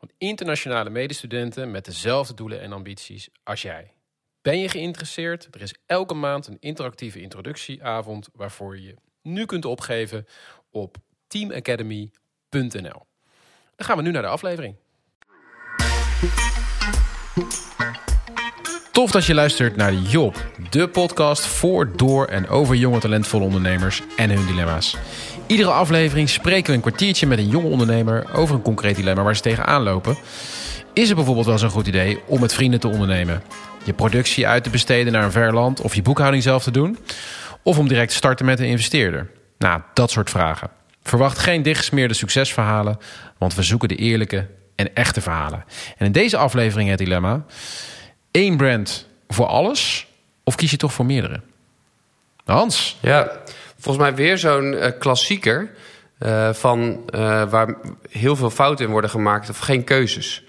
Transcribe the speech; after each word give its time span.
van 0.00 0.10
internationale 0.18 0.90
medestudenten 0.90 1.70
met 1.70 1.84
dezelfde 1.84 2.34
doelen 2.34 2.60
en 2.60 2.72
ambities 2.72 3.28
als 3.42 3.62
jij. 3.62 3.92
Ben 4.42 4.58
je 4.58 4.68
geïnteresseerd? 4.68 5.48
Er 5.50 5.62
is 5.62 5.74
elke 5.86 6.14
maand 6.14 6.46
een 6.46 6.56
interactieve 6.60 7.20
introductieavond 7.20 8.28
waarvoor 8.32 8.78
je 8.78 8.94
nu 9.22 9.46
kunt 9.46 9.64
opgeven 9.64 10.26
op 10.70 10.96
teamacademy.nl. 11.26 13.06
Dan 13.76 13.86
gaan 13.86 13.96
we 13.96 14.02
nu 14.02 14.10
naar 14.10 14.22
de 14.22 14.28
aflevering. 14.28 14.76
Tof 18.92 19.10
dat 19.10 19.24
je 19.24 19.34
luistert 19.34 19.76
naar 19.76 19.94
Job, 19.94 20.50
de 20.70 20.88
podcast 20.88 21.46
voor, 21.46 21.96
door 21.96 22.26
en 22.26 22.48
over 22.48 22.74
jonge 22.74 22.98
talentvolle 22.98 23.44
ondernemers 23.44 24.02
en 24.16 24.30
hun 24.30 24.46
dilemma's. 24.46 24.96
Iedere 25.50 25.70
aflevering 25.70 26.28
spreken 26.28 26.66
we 26.66 26.72
een 26.72 26.80
kwartiertje 26.80 27.26
met 27.26 27.38
een 27.38 27.48
jonge 27.48 27.68
ondernemer 27.68 28.34
over 28.34 28.54
een 28.54 28.62
concreet 28.62 28.96
dilemma 28.96 29.22
waar 29.22 29.36
ze 29.36 29.42
tegenaan 29.42 29.82
lopen. 29.82 30.16
Is 30.92 31.06
het 31.06 31.16
bijvoorbeeld 31.16 31.46
wel 31.46 31.58
zo'n 31.58 31.70
goed 31.70 31.86
idee 31.86 32.20
om 32.26 32.40
met 32.40 32.54
vrienden 32.54 32.80
te 32.80 32.88
ondernemen? 32.88 33.42
Je 33.84 33.92
productie 33.92 34.46
uit 34.46 34.64
te 34.64 34.70
besteden 34.70 35.12
naar 35.12 35.24
een 35.24 35.32
ver 35.32 35.52
land 35.52 35.80
of 35.80 35.94
je 35.94 36.02
boekhouding 36.02 36.42
zelf 36.42 36.62
te 36.62 36.70
doen? 36.70 36.98
Of 37.62 37.78
om 37.78 37.88
direct 37.88 38.10
te 38.10 38.16
starten 38.16 38.46
met 38.46 38.60
een 38.60 38.66
investeerder? 38.66 39.30
Nou, 39.58 39.80
dat 39.94 40.10
soort 40.10 40.30
vragen. 40.30 40.70
Verwacht 41.02 41.38
geen 41.38 41.62
dichtgesmeerde 41.62 42.14
succesverhalen, 42.14 42.98
want 43.38 43.54
we 43.54 43.62
zoeken 43.62 43.88
de 43.88 43.96
eerlijke 43.96 44.46
en 44.74 44.94
echte 44.94 45.20
verhalen. 45.20 45.64
En 45.96 46.06
in 46.06 46.12
deze 46.12 46.36
aflevering 46.36 46.88
het 46.88 46.98
dilemma: 46.98 47.44
één 48.30 48.56
brand 48.56 49.06
voor 49.28 49.46
alles 49.46 50.06
of 50.44 50.54
kies 50.54 50.70
je 50.70 50.76
toch 50.76 50.92
voor 50.92 51.06
meerdere? 51.06 51.40
Hans. 52.44 52.96
Ja, 53.00 53.30
volgens 53.80 54.04
mij 54.04 54.14
weer 54.14 54.38
zo'n 54.38 54.72
uh, 54.72 54.86
klassieker 54.98 55.70
uh, 56.18 56.52
van 56.52 57.00
uh, 57.14 57.50
waar 57.50 57.74
heel 58.10 58.36
veel 58.36 58.50
fouten 58.50 58.84
in 58.84 58.90
worden 58.90 59.10
gemaakt 59.10 59.50
of 59.50 59.58
geen 59.58 59.84
keuzes. 59.84 60.44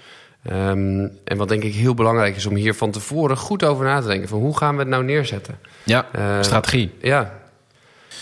Um, 0.52 1.12
en 1.24 1.38
wat 1.38 1.50
denk 1.50 1.64
ik 1.64 1.74
heel 1.74 1.94
belangrijk 1.94 2.36
is 2.36 2.46
om 2.46 2.56
hier 2.56 2.74
van 2.74 2.92
tevoren 2.92 3.38
goed 3.38 3.64
over 3.64 3.86
na 3.86 4.02
te 4.02 4.08
denken. 4.08 4.30
Van 4.30 4.40
hoe 4.40 4.58
gaan 4.58 4.74
we 4.74 4.80
het 4.80 4.90
nou 4.90 5.04
neerzetten? 5.04 5.60
Ja, 5.84 6.06
strategie. 6.42 6.92
Ja. 7.02 7.40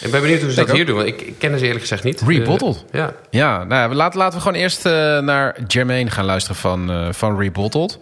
Ik 0.01 0.11
ben 0.11 0.21
benieuwd 0.21 0.41
hoe 0.41 0.51
ze 0.51 0.65
dat 0.65 0.71
hier 0.71 0.85
doen. 0.85 0.95
Want 0.95 1.07
ik, 1.07 1.33
ken 1.37 1.59
ze 1.59 1.63
eerlijk 1.65 1.81
gezegd 1.81 2.03
niet. 2.03 2.21
Rebottled. 2.21 2.85
ja. 2.91 3.13
Ja, 3.29 3.63
nou, 3.63 3.93
laten, 3.93 4.17
laten 4.17 4.37
we 4.37 4.43
gewoon 4.43 4.61
eerst 4.61 4.83
naar 5.23 5.55
Jermaine 5.67 6.09
gaan 6.09 6.25
luisteren 6.25 6.57
van, 6.57 7.13
van 7.13 7.39
Rebottled. 7.39 7.99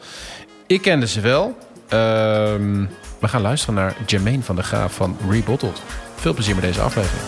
Ik 0.68 0.82
kende 0.82 1.08
ze 1.08 1.22
wel. 1.22 1.58
Ehm, 1.88 2.86
we 3.20 3.28
gaan 3.28 3.42
luisteren 3.42 3.76
naar 3.76 3.96
Jermaine 4.06 4.44
van 4.44 4.56
der 4.56 4.64
Graaf 4.64 4.94
van 4.94 5.18
Rebottled. 5.30 5.82
Veel 6.18 6.34
plezier 6.34 6.56
met 6.56 6.64
deze 6.64 6.82
aflevering. 6.82 7.24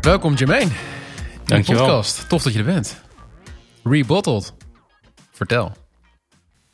Welkom 0.00 0.34
Jermaine. 0.34 0.70
Dankjewel. 1.44 1.84
podcast. 1.84 2.28
Tof 2.28 2.42
dat 2.42 2.52
je 2.52 2.58
er 2.58 2.64
bent. 2.64 3.02
Rebottled. 3.84 4.54
Vertel. 5.32 5.72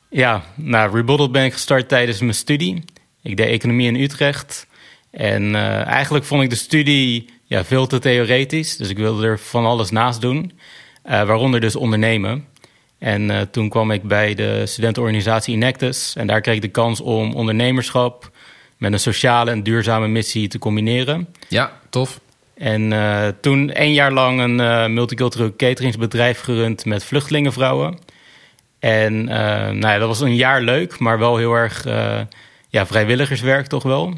Ja, 0.09 0.43
nou, 0.55 0.95
Rebottled 0.95 1.31
ben 1.31 1.45
ik 1.45 1.53
gestart 1.53 1.87
tijdens 1.87 2.19
mijn 2.19 2.33
studie. 2.33 2.83
Ik 3.21 3.37
deed 3.37 3.47
economie 3.47 3.87
in 3.87 3.95
Utrecht. 3.95 4.67
En 5.11 5.43
uh, 5.43 5.85
eigenlijk 5.85 6.25
vond 6.25 6.43
ik 6.43 6.49
de 6.49 6.55
studie 6.55 7.29
ja, 7.43 7.65
veel 7.65 7.87
te 7.87 7.99
theoretisch. 7.99 8.77
Dus 8.77 8.89
ik 8.89 8.97
wilde 8.97 9.25
er 9.25 9.39
van 9.39 9.65
alles 9.65 9.89
naast 9.91 10.21
doen. 10.21 10.51
Uh, 11.05 11.11
waaronder 11.11 11.59
dus 11.59 11.75
ondernemen. 11.75 12.45
En 12.99 13.29
uh, 13.29 13.41
toen 13.41 13.69
kwam 13.69 13.91
ik 13.91 14.03
bij 14.03 14.33
de 14.33 14.65
studentenorganisatie 14.65 15.55
Inactus. 15.55 16.15
En 16.15 16.27
daar 16.27 16.41
kreeg 16.41 16.55
ik 16.55 16.61
de 16.61 16.67
kans 16.67 17.01
om 17.01 17.33
ondernemerschap 17.33 18.31
met 18.77 18.93
een 18.93 18.99
sociale 18.99 19.51
en 19.51 19.63
duurzame 19.63 20.07
missie 20.07 20.47
te 20.47 20.59
combineren. 20.59 21.27
Ja, 21.47 21.71
tof. 21.89 22.19
En 22.53 22.91
uh, 22.91 23.27
toen 23.41 23.71
één 23.71 23.93
jaar 23.93 24.11
lang 24.11 24.39
een 24.39 24.59
uh, 24.59 24.87
multicultureel 24.87 25.55
cateringsbedrijf 25.55 26.39
gerund 26.39 26.85
met 26.85 27.03
vluchtelingenvrouwen. 27.03 27.97
En 28.79 29.23
nou 29.23 29.87
ja, 29.87 29.97
dat 29.97 30.07
was 30.07 30.19
een 30.19 30.35
jaar 30.35 30.61
leuk, 30.61 30.99
maar 30.99 31.19
wel 31.19 31.37
heel 31.37 31.53
erg 31.53 31.83
ja, 32.69 32.85
vrijwilligerswerk 32.85 33.67
toch 33.67 33.83
wel. 33.83 34.13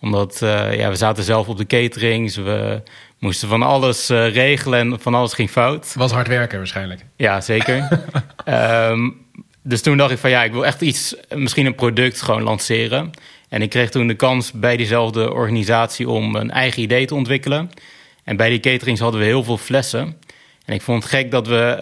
Omdat 0.00 0.38
ja, 0.72 0.88
we 0.88 0.96
zaten 0.96 1.24
zelf 1.24 1.48
op 1.48 1.56
de 1.56 1.66
caterings, 1.66 2.36
we 2.36 2.82
moesten 3.20 3.48
van 3.48 3.62
alles 3.62 4.10
uh, 4.10 4.32
regelen 4.34 4.78
en 4.78 5.00
van 5.00 5.14
alles 5.14 5.32
ging 5.32 5.50
fout. 5.50 5.94
Was 5.94 6.12
hard 6.12 6.28
werken 6.28 6.58
waarschijnlijk. 6.58 7.04
Ja, 7.16 7.40
zeker. 7.40 7.88
um, 8.90 9.26
dus 9.62 9.82
toen 9.82 9.96
dacht 9.96 10.10
ik 10.10 10.18
van 10.18 10.30
ja, 10.30 10.44
ik 10.44 10.52
wil 10.52 10.66
echt 10.66 10.80
iets, 10.80 11.14
misschien 11.34 11.66
een 11.66 11.74
product 11.74 12.22
gewoon 12.22 12.42
lanceren. 12.42 13.10
En 13.48 13.62
ik 13.62 13.70
kreeg 13.70 13.90
toen 13.90 14.06
de 14.06 14.14
kans 14.14 14.52
bij 14.52 14.76
diezelfde 14.76 15.32
organisatie 15.32 16.08
om 16.08 16.34
een 16.34 16.50
eigen 16.50 16.82
idee 16.82 17.06
te 17.06 17.14
ontwikkelen. 17.14 17.70
En 18.24 18.36
bij 18.36 18.48
die 18.48 18.60
caterings 18.60 19.00
hadden 19.00 19.20
we 19.20 19.26
heel 19.26 19.44
veel 19.44 19.58
flessen. 19.58 20.16
En 20.64 20.74
ik 20.74 20.82
vond 20.82 21.02
het 21.02 21.12
gek 21.12 21.30
dat 21.30 21.46
we 21.46 21.78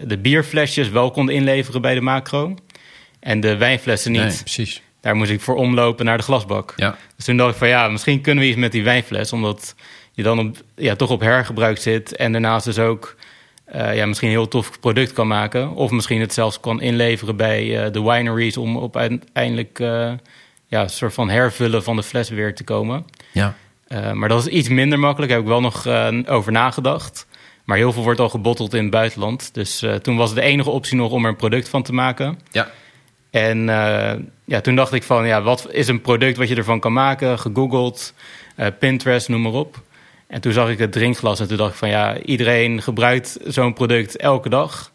uh, 0.00 0.08
de 0.08 0.18
bierflesjes 0.18 0.88
wel 0.88 1.10
konden 1.10 1.34
inleveren 1.34 1.80
bij 1.80 1.94
de 1.94 2.00
macro. 2.00 2.54
En 3.20 3.40
de 3.40 3.56
wijnflessen 3.56 4.12
niet. 4.12 4.20
Nee, 4.20 4.36
precies. 4.38 4.82
Daar 5.00 5.16
moest 5.16 5.30
ik 5.30 5.40
voor 5.40 5.56
omlopen 5.56 6.04
naar 6.04 6.16
de 6.16 6.22
glasbak. 6.22 6.72
Ja. 6.76 6.96
Dus 7.16 7.24
toen 7.24 7.36
dacht 7.36 7.50
ik 7.52 7.56
van 7.56 7.68
ja, 7.68 7.88
misschien 7.88 8.20
kunnen 8.20 8.44
we 8.44 8.50
iets 8.50 8.58
met 8.58 8.72
die 8.72 8.84
wijnfles. 8.84 9.32
Omdat 9.32 9.74
je 10.14 10.22
dan 10.22 10.38
op, 10.38 10.56
ja, 10.74 10.96
toch 10.96 11.10
op 11.10 11.20
hergebruik 11.20 11.78
zit. 11.78 12.16
En 12.16 12.32
daarnaast 12.32 12.64
dus 12.64 12.78
ook 12.78 13.16
uh, 13.74 13.96
ja, 13.96 14.06
misschien 14.06 14.28
een 14.28 14.34
heel 14.34 14.48
tof 14.48 14.80
product 14.80 15.12
kan 15.12 15.26
maken. 15.26 15.70
Of 15.70 15.90
misschien 15.90 16.20
het 16.20 16.32
zelfs 16.32 16.60
kan 16.60 16.80
inleveren 16.80 17.36
bij 17.36 17.86
uh, 17.86 17.92
de 17.92 18.02
wineries 18.02 18.56
om 18.56 18.76
op 18.76 18.96
uiteindelijk 18.96 19.78
uh, 19.78 20.12
ja, 20.66 20.82
een 20.82 20.90
soort 20.90 21.14
van 21.14 21.30
hervullen 21.30 21.82
van 21.82 21.96
de 21.96 22.02
fles 22.02 22.28
weer 22.28 22.54
te 22.54 22.64
komen. 22.64 23.04
Ja. 23.32 23.54
maar 24.12 24.28
dat 24.28 24.46
is 24.46 24.52
iets 24.52 24.68
minder 24.68 24.98
makkelijk, 24.98 25.32
daar 25.32 25.40
heb 25.40 25.48
ik 25.48 25.52
wel 25.52 25.70
nog 25.70 25.86
over 26.28 26.52
nagedacht. 26.52 27.26
Maar 27.64 27.76
heel 27.76 27.92
veel 27.92 28.02
wordt 28.02 28.20
al 28.20 28.28
gebotteld 28.28 28.74
in 28.74 28.82
het 28.82 28.90
buitenland. 28.90 29.54
Dus 29.54 29.84
toen 30.02 30.16
was 30.16 30.34
de 30.34 30.40
enige 30.40 30.70
optie 30.70 30.96
nog 30.96 31.12
om 31.12 31.24
er 31.24 31.30
een 31.30 31.36
product 31.36 31.68
van 31.68 31.82
te 31.82 31.92
maken. 31.92 32.38
Ja. 32.50 32.70
En 33.30 33.66
ja, 34.44 34.60
toen 34.60 34.74
dacht 34.74 34.92
ik 34.92 35.02
van, 35.02 35.26
ja, 35.26 35.42
wat 35.42 35.68
is 35.70 35.88
een 35.88 36.00
product 36.00 36.36
wat 36.36 36.48
je 36.48 36.56
ervan 36.56 36.80
kan 36.80 36.92
maken? 36.92 37.38
Gegoogeld, 37.38 38.14
Pinterest, 38.78 39.28
noem 39.28 39.42
maar 39.42 39.52
op. 39.52 39.82
En 40.26 40.40
toen 40.40 40.52
zag 40.52 40.68
ik 40.68 40.78
het 40.78 40.92
drinkglas 40.92 41.40
en 41.40 41.48
toen 41.48 41.56
dacht 41.56 41.70
ik 41.70 41.76
van 41.78 41.88
ja, 41.88 42.18
iedereen 42.18 42.82
gebruikt 42.82 43.38
zo'n 43.46 43.72
product 43.72 44.16
elke 44.16 44.48
dag. 44.48 44.92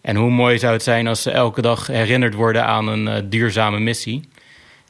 En 0.00 0.16
hoe 0.16 0.30
mooi 0.30 0.58
zou 0.58 0.72
het 0.72 0.82
zijn 0.82 1.06
als 1.06 1.22
ze 1.22 1.30
elke 1.30 1.62
dag 1.62 1.86
herinnerd 1.86 2.34
worden 2.34 2.64
aan 2.64 2.88
een 2.88 3.06
uh, 3.06 3.30
duurzame 3.30 3.78
missie. 3.78 4.28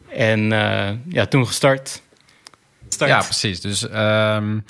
En 0.08 0.40
uh, 0.50 0.88
ja, 1.08 1.26
toen 1.26 1.46
gestart. 1.46 2.02
Start. 2.88 3.10
Ja, 3.10 3.18
precies. 3.22 3.60
Dus 3.60 3.82
um, 3.82 4.64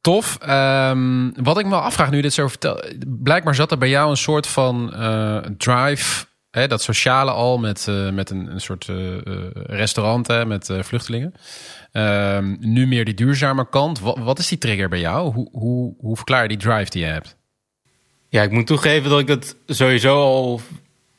tof. 0.00 0.38
Um, 0.48 1.44
wat 1.44 1.58
ik 1.58 1.66
me 1.66 1.74
afvraag 1.74 2.10
nu 2.10 2.20
dit 2.20 2.32
zo 2.32 2.48
vertel. 2.48 2.82
Blijkbaar 3.06 3.54
zat 3.54 3.70
er 3.70 3.78
bij 3.78 3.88
jou 3.88 4.10
een 4.10 4.16
soort 4.16 4.46
van 4.46 4.92
uh, 4.94 5.36
drive. 5.36 6.26
Hè, 6.56 6.68
dat 6.68 6.82
sociale 6.82 7.30
al 7.30 7.58
met, 7.58 7.86
met 8.12 8.30
een, 8.30 8.52
een 8.52 8.60
soort 8.60 8.88
restaurant 9.66 10.26
hè, 10.26 10.46
met 10.46 10.70
vluchtelingen. 10.80 11.34
Um, 11.92 12.56
nu 12.60 12.86
meer 12.86 13.04
die 13.04 13.14
duurzame 13.14 13.68
kant. 13.68 14.00
Wat, 14.00 14.18
wat, 14.18 14.38
is 14.38 14.48
die 14.48 14.58
trigger 14.58 14.88
bij 14.88 15.00
jou? 15.00 15.32
Hoe, 15.32 15.48
hoe, 15.52 15.94
hoe 15.98 16.16
verklaar 16.16 16.42
je 16.42 16.48
die 16.48 16.56
drive 16.56 16.90
die 16.90 17.02
je 17.02 17.10
hebt? 17.10 17.36
Ja, 18.28 18.42
ik 18.42 18.50
moet 18.50 18.66
toegeven 18.66 19.10
dat 19.10 19.20
ik 19.20 19.28
het 19.28 19.56
sowieso 19.66 20.16
al 20.16 20.60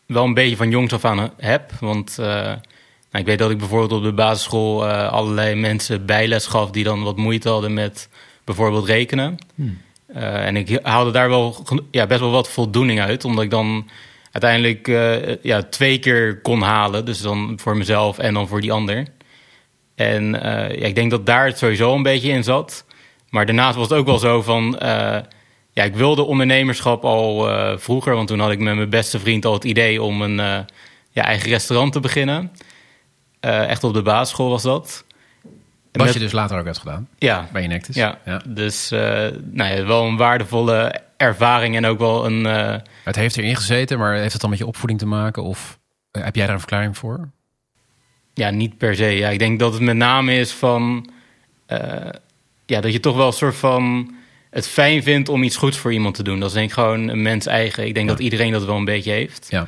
wel 0.06 0.24
een 0.24 0.34
beetje 0.34 0.56
van 0.56 0.70
jongs 0.70 0.94
af 0.94 1.06
aan 1.06 1.32
heb. 1.38 1.72
Want 1.80 2.18
uh, 2.20 2.26
nou, 2.26 2.60
ik 3.12 3.26
weet 3.26 3.40
dat 3.40 3.52
ik 3.52 3.58
bijvoorbeeld 3.58 3.92
op 3.92 4.04
de 4.04 4.14
basisschool 4.14 4.88
uh, 4.88 5.12
allerlei 5.12 5.56
mensen 5.56 6.06
bijles 6.06 6.46
gaf 6.46 6.72
die 6.72 6.84
dan 6.84 7.04
wat 7.04 7.18
moeite 7.18 7.50
hadden 7.50 7.74
met 7.74 8.10
bijvoorbeeld 8.44 8.86
rekenen. 8.86 9.38
Hmm. 9.56 9.82
Uh, 10.16 10.46
en 10.46 10.56
ik 10.56 10.80
haalde 10.82 11.12
daar 11.12 11.30
wel 11.30 11.66
ja, 11.92 12.08
best 12.08 12.20
wel 12.20 12.32
wat 12.32 12.50
voldoening 12.50 13.02
uit, 13.02 13.26
omdat 13.26 13.44
ik 13.44 13.50
dan 13.50 13.90
uiteindelijk 14.42 14.88
ja, 15.44 15.64
twee 15.64 16.00
keer 16.00 16.42
kon 16.42 16.62
halen. 16.62 17.06
Dus 17.06 17.22
dan 17.22 17.60
voor 17.62 17.78
mezelf 17.78 18.18
en 18.18 18.34
dan 18.34 18.48
voor 18.48 18.62
die 18.62 18.72
ander. 18.72 19.06
En 19.96 20.24
uh, 20.24 20.42
ja, 20.80 20.86
ik 20.86 20.96
denk 20.96 21.12
dat 21.12 21.26
daar 21.26 21.46
het 21.46 21.58
sowieso 21.58 21.96
een 21.96 22.04
beetje 22.04 22.30
in 22.30 22.44
zat. 22.44 22.86
Maar 23.30 23.46
daarnaast 23.46 23.78
was 23.78 23.90
het 23.90 23.98
ook 23.98 24.06
wel 24.06 24.20
zo 24.20 24.42
van... 24.42 24.80
Uh, 24.84 25.18
ja, 25.72 25.84
ik 25.84 25.96
wilde 25.96 26.24
ondernemerschap 26.24 27.06
al 27.06 27.50
vroeger. 27.80 28.16
Want 28.16 28.28
toen 28.28 28.40
had 28.40 28.52
ik 28.52 28.60
met 28.60 28.76
mijn 28.76 28.90
beste 28.90 29.20
vriend 29.20 29.46
al 29.46 29.54
het 29.54 29.64
idee 29.64 30.02
om 30.02 30.22
een 30.22 30.36
ja, 31.12 31.24
eigen 31.24 31.50
restaurant 31.50 31.94
te 31.94 32.00
beginnen. 32.00 32.52
echt 33.40 33.84
op 33.84 33.94
de 33.94 34.02
basisschool 34.02 34.50
was 34.50 34.64
dat. 34.64 35.06
Wat 35.92 36.14
je 36.14 36.20
dus 36.20 36.32
later 36.32 36.60
ook 36.60 36.66
hebt 36.66 36.78
gedaan? 36.78 37.08
Ja. 37.18 37.48
Bij 37.52 37.64
Inactus? 37.64 37.96
Ja, 37.96 38.20
ja. 38.26 38.42
dus 38.48 38.90
nou 38.90 39.76
ja, 39.76 39.86
wel 39.86 40.06
een 40.06 40.18
waardevolle 40.18 41.02
ervaring 41.18 41.76
en 41.76 41.86
ook 41.86 42.00
wel 42.00 42.26
een... 42.26 42.46
eh, 42.46 42.76
Het 43.04 43.16
heeft 43.16 43.38
erin 43.38 43.56
gezeten, 43.56 44.00
maar 44.00 44.16
heeft 44.16 44.32
het 44.32 44.42
dan 44.42 44.50
met 44.50 44.60
je 44.60 44.66
opvoeding 44.66 45.00
te 45.00 45.06
maken? 45.08 45.44
Of 45.44 45.80
eh, 46.12 46.24
heb 46.24 46.36
jij 46.36 46.46
daar 46.46 46.54
een 46.54 46.60
verklaring 46.60 46.98
voor? 46.98 47.30
Ja, 48.34 48.50
niet 48.50 48.78
per 48.78 48.96
se. 48.96 49.06
Ja, 49.06 49.30
ik 49.30 49.40
denk 49.40 49.60
dat 49.60 49.74
het 49.74 49.82
met 49.82 49.96
name 49.96 50.36
is 50.36 50.52
van... 50.52 51.10
eh, 51.66 52.10
ja, 52.66 52.82
dat 52.82 52.94
je 52.94 53.00
toch 53.00 53.16
wel 53.16 53.28
een 53.28 53.34
soort 53.34 53.56
van 53.56 54.14
het 54.50 54.68
fijn 54.68 55.04
vindt 55.04 55.30
om 55.30 55.44
iets 55.44 55.56
goeds 55.56 55.78
voor 55.78 55.94
iemand 55.94 56.16
te 56.16 56.24
doen. 56.24 56.40
Dat 56.40 56.48
is 56.50 56.54
denk 56.56 56.68
ik 56.68 56.74
gewoon 56.74 57.08
een 57.08 57.22
mens 57.22 57.46
eigen. 57.46 57.86
Ik 57.88 57.94
denk 57.94 58.08
Ja. 58.08 58.14
dat 58.14 58.22
iedereen 58.24 58.52
dat 58.52 58.66
wel 58.66 58.76
een 58.76 58.86
beetje 58.86 59.12
heeft. 59.12 59.48
Ja. 59.50 59.68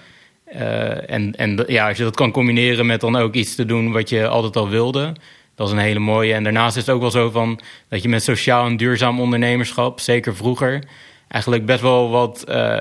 En 1.07 1.35
en 1.35 1.63
ja, 1.67 1.87
als 1.87 1.97
je 1.97 2.03
dat 2.03 2.15
kan 2.15 2.31
combineren 2.31 2.85
met 2.85 3.01
dan 3.01 3.15
ook 3.15 3.33
iets 3.33 3.55
te 3.55 3.65
doen 3.65 3.91
wat 3.91 4.09
je 4.09 4.27
altijd 4.27 4.55
al 4.55 4.69
wilde... 4.69 5.13
Dat 5.55 5.67
is 5.67 5.73
een 5.73 5.79
hele 5.79 5.99
mooie. 5.99 6.33
En 6.33 6.43
daarnaast 6.43 6.75
is 6.77 6.85
het 6.85 6.95
ook 6.95 7.01
wel 7.01 7.11
zo 7.11 7.29
van 7.29 7.59
dat 7.89 8.01
je 8.01 8.09
met 8.09 8.23
sociaal 8.23 8.65
en 8.65 8.77
duurzaam 8.77 9.19
ondernemerschap, 9.19 9.99
zeker 9.99 10.35
vroeger, 10.35 10.83
eigenlijk 11.29 11.65
best 11.65 11.81
wel 11.81 12.09
wat 12.09 12.43
eh, 12.43 12.77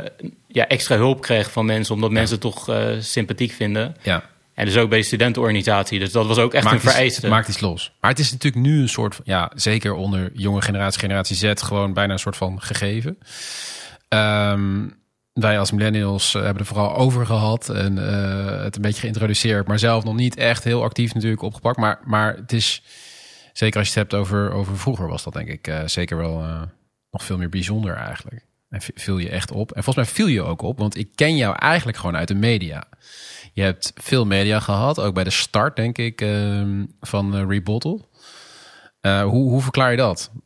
ja, 0.47 0.67
extra 0.67 0.97
hulp 0.97 1.21
kreeg 1.21 1.53
van 1.53 1.67
mensen, 1.67 1.95
omdat 1.95 2.11
mensen 2.11 2.41
toch 2.41 2.69
eh, 2.69 2.87
sympathiek 3.01 3.53
vinden. 3.53 3.97
ja. 4.03 4.23
En 4.55 4.65
dus 4.65 4.77
ook 4.77 4.89
bij 4.89 4.99
de 4.99 5.05
studentenorganisatie. 5.05 5.99
Dus 5.99 6.13
dat 6.13 6.27
was 6.27 6.39
ook 6.39 6.55
echt 6.55 6.65
maakt 6.65 6.85
een 6.85 6.91
vereiste. 6.91 7.21
het 7.21 7.31
maakt 7.31 7.49
iets 7.49 7.61
los. 7.61 7.93
Maar 8.01 8.11
het 8.11 8.19
is 8.19 8.33
natuurlijk 8.33 8.65
nu 8.65 8.81
een 8.81 8.89
soort 8.89 9.15
van, 9.15 9.25
ja, 9.27 9.51
zeker 9.55 9.95
onder 9.95 10.31
jonge 10.35 10.63
generatie, 10.63 11.01
generatie 11.01 11.37
Z, 11.37 11.53
gewoon 11.55 11.93
bijna 11.93 12.13
een 12.13 12.19
soort 12.19 12.37
van 12.37 12.63
gegeven. 12.63 13.19
Ehm, 14.09 14.87
wij 15.33 15.59
als 15.59 15.71
millennials 15.71 16.35
eh, 16.35 16.43
hebben 16.43 16.63
er 16.63 16.69
vooral 16.69 16.97
over 16.97 17.27
gehad 17.27 17.69
en 17.69 17.97
het 18.63 18.77
een 18.77 18.83
beetje 18.83 19.01
geïntroduceerd, 19.01 19.67
maar 19.67 19.79
zelf 19.79 20.05
nog 20.05 20.15
niet 20.15 20.37
echt 20.37 20.65
heel 20.65 20.83
actief 20.83 21.15
natuurlijk 21.15 21.43
opgepakt. 21.43 21.77
Maar, 21.77 22.01
maar 22.05 22.37
het 22.37 22.53
is, 22.53 22.83
zeker 23.53 23.79
als 23.79 23.93
je 23.93 24.01
het 24.01 24.11
hebt 24.11 24.23
over, 24.23 24.53
over 24.53 24.79
vroeger, 24.79 25.09
was 25.09 25.23
dat 25.23 25.33
denk 25.33 25.49
ik 25.49 25.73
zeker 25.87 26.17
wel 26.17 26.43
eh, 26.43 26.63
nog 27.11 27.25
veel 27.25 27.39
meer 27.39 27.49
bijzonder 27.49 27.95
eigenlijk. 27.95 28.47
En 28.69 28.81
viel 28.95 29.19
je 29.19 29.29
echt 29.29 29.51
op. 29.51 29.73
En 29.73 29.83
volgens 29.83 30.07
mij 30.07 30.15
viel 30.15 30.27
je 30.27 30.43
ook 30.43 30.63
op, 30.63 30.79
want 30.79 30.97
ik 30.97 31.09
ken 31.15 31.37
jou 31.37 31.57
eigenlijk 31.59 31.99
gewoon 31.99 32.17
uit 32.17 32.29
de 32.29 32.35
media. 32.35 32.85
Je 33.53 33.63
hebt 33.63 33.93
veel 33.95 34.27
media 34.27 34.61
gehad, 34.61 35.01
ook 35.01 35.15
bij 35.15 35.25
de 35.25 35.31
start, 35.31 35.77
denk 35.77 35.99
ik, 35.99 36.21
ehm, 36.21 36.85
van 37.01 37.37
eh, 37.37 37.45
Rebottle. 37.49 38.01
Eh, 39.01 39.23
hoe, 39.23 39.51
hoe 39.51 39.61
verklaar 39.61 39.91
je 39.91 39.97
dat? 39.97 40.31
Wil 40.35 40.45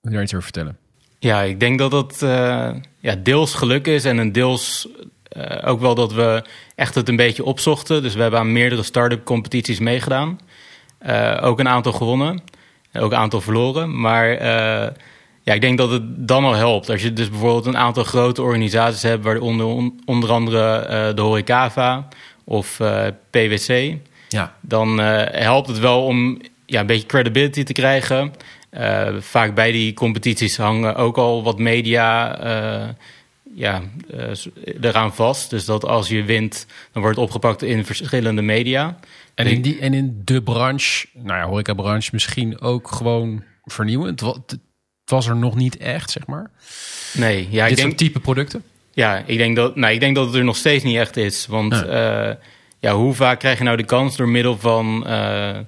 je 0.00 0.10
daar 0.10 0.22
iets 0.22 0.32
over 0.32 0.44
vertellen? 0.44 0.78
Ja, 1.18 1.40
ik 1.40 1.60
denk 1.60 1.78
dat 1.78 1.90
dat 1.90 2.22
eh, 2.22 2.74
ja, 2.98 3.14
deels 3.14 3.54
geluk 3.54 3.86
is 3.86 4.04
en 4.04 4.18
een 4.18 4.32
deels 4.32 4.88
ook 5.64 5.80
wel 5.80 5.94
dat 5.94 6.12
we 6.12 6.44
echt 6.74 6.94
het 6.94 7.08
een 7.08 7.16
beetje 7.16 7.44
opzochten. 7.44 8.02
Dus 8.02 8.14
we 8.14 8.22
hebben 8.22 8.40
aan 8.40 8.52
meerdere 8.52 8.82
start-up 8.82 9.24
competities 9.24 9.78
meegedaan. 9.78 10.40
Ook 11.40 11.58
een 11.58 11.68
aantal 11.68 11.92
gewonnen, 11.92 12.42
ook 12.92 13.12
een 13.12 13.18
aantal 13.18 13.40
verloren. 13.40 14.00
Maar 14.00 14.28
ja, 15.44 15.52
ik 15.54 15.60
denk 15.60 15.78
dat 15.78 15.90
het 15.90 16.28
dan 16.28 16.44
al 16.44 16.52
helpt. 16.54 16.90
Als 16.90 17.02
je 17.02 17.12
dus 17.12 17.30
bijvoorbeeld 17.30 17.66
een 17.66 17.76
aantal 17.76 18.04
grote 18.04 18.42
organisaties 18.42 19.02
hebt, 19.02 19.24
waaronder 19.24 19.66
on- 19.66 20.00
onder 20.04 20.30
andere 20.30 20.76
eh, 20.76 21.14
de 21.14 21.22
Horecava 21.22 22.08
of 22.44 22.80
eh, 22.80 23.06
PwC 23.30 23.94
Ja, 24.28 24.54
dan 24.60 25.00
eh, 25.00 25.40
helpt 25.42 25.68
het 25.68 25.78
wel 25.78 26.04
om 26.04 26.40
ja, 26.66 26.80
een 26.80 26.86
beetje 26.86 27.06
credibility 27.06 27.62
te 27.62 27.72
krijgen. 27.72 28.32
Vaak 29.18 29.54
bij 29.54 29.72
die 29.72 29.94
competities 29.94 30.56
hangen 30.56 30.94
ook 30.96 31.16
al 31.18 31.42
wat 31.42 31.58
media 31.58 32.38
ja, 33.54 33.82
eraan 34.80 35.14
vast. 35.14 35.50
Dus 35.50 35.64
dat 35.64 35.84
als 35.84 36.08
je 36.08 36.22
wint, 36.22 36.66
dan 36.92 37.02
wordt 37.02 37.16
het 37.18 37.26
opgepakt 37.26 37.62
in 37.62 37.84
verschillende 37.84 38.42
media. 38.42 38.98
en 39.34 39.46
in, 39.46 39.62
die, 39.62 39.78
en 39.78 39.94
in 39.94 40.20
de 40.24 40.42
branche, 40.42 41.06
nou 41.12 41.38
ja, 41.38 41.46
horecabranche, 41.46 42.10
misschien 42.12 42.60
ook 42.60 42.88
gewoon 42.90 43.42
vernieuwend. 43.64 44.20
Het 44.20 44.28
wa- 44.28 44.36
Het 44.46 44.58
was 45.10 45.26
er 45.26 45.36
nog 45.36 45.54
niet 45.54 45.76
echt, 45.76 46.10
zeg 46.10 46.26
maar. 46.26 46.50
Nee, 47.12 47.48
ja, 47.50 47.62
ik 47.62 47.68
Dit 47.68 47.76
denk, 47.76 47.88
soort 47.88 47.98
type 47.98 48.20
producten. 48.20 48.62
Ja, 48.92 49.22
ik 49.26 49.38
denk, 49.38 49.56
dat, 49.56 49.76
nou, 49.76 49.92
ik 49.92 50.00
denk 50.00 50.14
dat 50.16 50.26
het 50.26 50.34
er 50.34 50.44
nog 50.44 50.56
steeds 50.56 50.84
niet 50.84 50.96
echt 50.96 51.16
is. 51.16 51.46
Want 51.46 51.70
Nee. 51.72 51.82
eh, 51.82 52.34
ja, 52.78 52.94
hoe 52.94 53.14
vaak 53.14 53.38
krijg 53.38 53.58
je 53.58 53.64
nou 53.64 53.76
de 53.76 53.84
kans 53.84 54.16
door 54.16 54.28
middel 54.28 54.58
van 54.58 55.06
eh, 55.06 55.58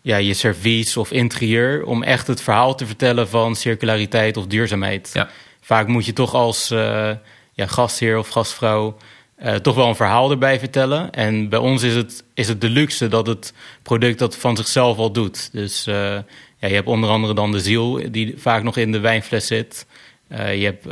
ja, 0.00 0.16
je 0.16 0.34
servies 0.34 0.96
of 0.96 1.10
interieur... 1.10 1.84
om 1.84 2.02
echt 2.02 2.26
het 2.26 2.42
verhaal 2.42 2.74
te 2.74 2.86
vertellen 2.86 3.28
van 3.28 3.56
circulariteit 3.56 4.36
of 4.36 4.46
duurzaamheid? 4.46 5.10
Ja. 5.12 5.28
Vaak 5.60 5.86
moet 5.86 6.06
je 6.06 6.12
toch 6.12 6.34
als 6.34 6.70
eh, 6.70 7.10
ja, 7.52 7.66
gastheer 7.66 8.18
of 8.18 8.28
gastvrouw... 8.28 8.96
eh, 9.42 9.54
toch 9.54 9.74
wel 9.74 9.88
een 9.88 9.96
verhaal 9.96 10.30
erbij 10.30 10.58
vertellen. 10.58 11.10
En 11.10 11.48
bij 11.48 11.58
ons 11.58 11.82
is 11.82 11.94
het, 11.94 12.24
is 12.34 12.48
het 12.48 12.60
de 12.60 12.68
luxe 12.68 13.08
dat 13.08 13.26
het 13.26 13.54
product 13.82 14.18
dat 14.18 14.36
van 14.36 14.56
zichzelf 14.56 14.98
al 14.98 15.12
doet. 15.12 15.52
Dus 15.52 15.86
eh, 15.86 15.94
ja, 15.94 16.68
je 16.68 16.74
hebt 16.74 16.86
onder 16.86 17.10
andere 17.10 17.34
dan 17.34 17.52
de 17.52 17.60
ziel... 17.60 18.10
die 18.10 18.34
vaak 18.36 18.62
nog 18.62 18.76
in 18.76 18.92
de 18.92 19.00
wijnfles 19.00 19.46
zit... 19.46 19.86
Eh, 20.28 20.60
je 20.60 20.64
hebt 20.64 20.84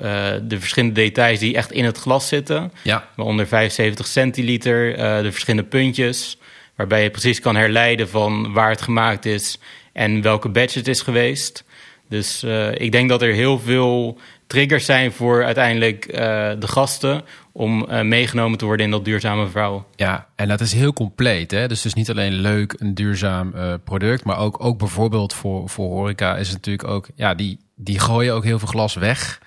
de 0.51 0.61
verschillende 0.61 0.95
details 0.95 1.39
die 1.39 1.55
echt 1.55 1.73
in 1.73 1.85
het 1.85 1.99
glas 1.99 2.29
zitten. 2.29 2.73
Ja, 2.83 3.09
Waaronder 3.17 3.47
75 3.47 4.07
centiliter, 4.07 4.97
de 5.23 5.33
verschillende 5.33 5.69
puntjes. 5.69 6.39
Waarbij 6.75 7.03
je 7.03 7.11
precies 7.11 7.41
kan 7.41 7.57
herleiden 7.57 8.09
van 8.09 8.53
waar 8.53 8.71
het 8.71 8.83
gemaakt 8.83 9.27
is 9.27 9.59
en 9.93 10.23
welke 10.23 10.49
batch 10.49 10.75
het 10.75 10.89
is 10.89 11.01
geweest. 11.01 11.65
Dus 12.09 12.45
ik 12.75 12.93
denk 12.93 13.09
dat 13.09 13.23
er 13.23 13.33
heel 13.33 13.59
veel 13.59 14.19
triggers 14.51 14.85
zijn 14.85 15.13
voor 15.13 15.45
uiteindelijk 15.45 16.05
eh, 16.05 16.51
de 16.59 16.69
gasten 16.69 17.23
om 17.53 17.87
eh, 17.89 18.03
meegenomen 18.03 18.59
te 18.59 18.65
worden 18.65 18.85
in 18.85 18.91
dat 18.91 19.05
duurzame 19.05 19.49
verhaal. 19.49 19.87
Ja, 19.97 20.27
en 20.35 20.49
dat 20.49 20.61
is 20.61 20.73
heel 20.73 20.93
compleet. 20.93 21.51
Hè? 21.51 21.69
Dus 21.69 21.85
is 21.85 21.95
niet 21.95 22.11
alleen 22.11 22.33
leuk, 22.33 22.75
een 22.79 22.95
duurzaam 22.95 23.55
eh, 23.55 23.75
product, 23.85 24.25
maar 24.25 24.39
ook, 24.39 24.65
ook 24.65 24.79
bijvoorbeeld 24.79 25.35
voor, 25.35 25.69
voor 25.69 25.91
horeca 25.91 26.37
is 26.37 26.47
het 26.47 26.57
natuurlijk 26.57 26.89
ook, 26.89 27.09
ja, 27.15 27.35
die, 27.35 27.59
die 27.75 27.99
gooien 27.99 28.35
ook 28.35 28.45
heel 28.45 28.59
veel 28.59 28.69
glas 28.69 28.95
weg. 28.95 29.41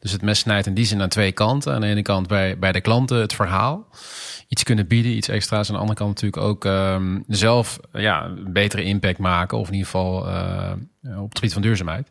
Dus 0.00 0.12
het 0.12 0.22
mes 0.22 0.38
snijdt 0.38 0.66
in 0.66 0.74
die 0.74 0.84
zin 0.84 1.02
aan 1.02 1.08
twee 1.08 1.32
kanten. 1.32 1.74
Aan 1.74 1.80
de 1.80 1.86
ene 1.86 2.02
kant 2.02 2.26
bij, 2.26 2.58
bij 2.58 2.72
de 2.72 2.80
klanten 2.80 3.20
het 3.20 3.34
verhaal. 3.34 3.86
Iets 4.48 4.62
kunnen 4.62 4.86
bieden, 4.86 5.12
iets 5.12 5.28
extra's. 5.28 5.68
Aan 5.68 5.74
de 5.74 5.80
andere 5.80 5.98
kant 5.98 6.14
natuurlijk 6.14 6.42
ook 6.42 6.64
ehm, 6.64 7.18
zelf 7.28 7.78
ja, 7.92 8.24
een 8.24 8.52
betere 8.52 8.82
impact 8.82 9.18
maken. 9.18 9.58
Of 9.58 9.66
in 9.66 9.72
ieder 9.72 9.88
geval 9.90 10.18
op 11.16 11.28
het 11.28 11.38
gebied 11.38 11.52
van 11.52 11.62
duurzaamheid. 11.62 12.10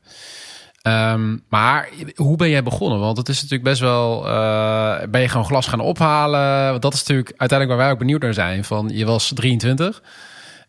Ehm, 0.88 1.38
maar 1.50 1.90
hoe 2.16 2.38
ben 2.38 2.50
jij 2.50 2.64
begonnen? 2.64 3.00
Want 3.00 3.18
het 3.18 3.30
is 3.30 3.36
natuurlijk 3.36 3.70
best 3.70 3.82
wel. 3.82 4.28
eh, 4.28 5.08
ben 5.10 5.22
je 5.22 5.30
gewoon 5.30 5.46
glas 5.46 5.68
gaan 5.68 5.80
ophalen? 5.80 6.70
Want 6.70 6.82
dat 6.82 6.94
is 6.94 7.00
natuurlijk 7.00 7.34
uiteindelijk 7.38 7.70
waar 7.70 7.88
wij 7.88 7.92
ook 7.92 8.00
benieuwd 8.00 8.22
naar 8.22 8.34
zijn. 8.34 8.64
Van 8.64 8.90
je 8.94 9.06
was 9.06 9.32
23 9.36 10.02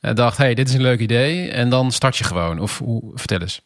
en 0.00 0.14
dacht: 0.14 0.36
hey, 0.36 0.54
dit 0.54 0.68
is 0.68 0.74
een 0.74 0.82
leuk 0.82 1.00
idee. 1.00 1.50
En 1.50 1.68
dan 1.68 1.92
start 1.92 2.16
je 2.16 2.24
gewoon. 2.24 2.58
Of 2.60 2.78
hoe, 2.78 3.02
vertel 3.14 3.40
eens. 3.40 3.60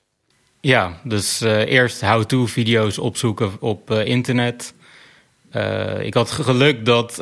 Ja, 0.60 0.92
dus 1.04 1.40
eh, 1.40 1.58
eerst 1.58 2.00
how-to 2.00 2.46
video's 2.46 2.98
opzoeken 2.98 3.50
op 3.60 3.90
eh, 3.90 4.06
internet. 4.06 4.74
Ik 6.00 6.14
had 6.14 6.30
geluk 6.30 6.84
dat, 6.84 7.16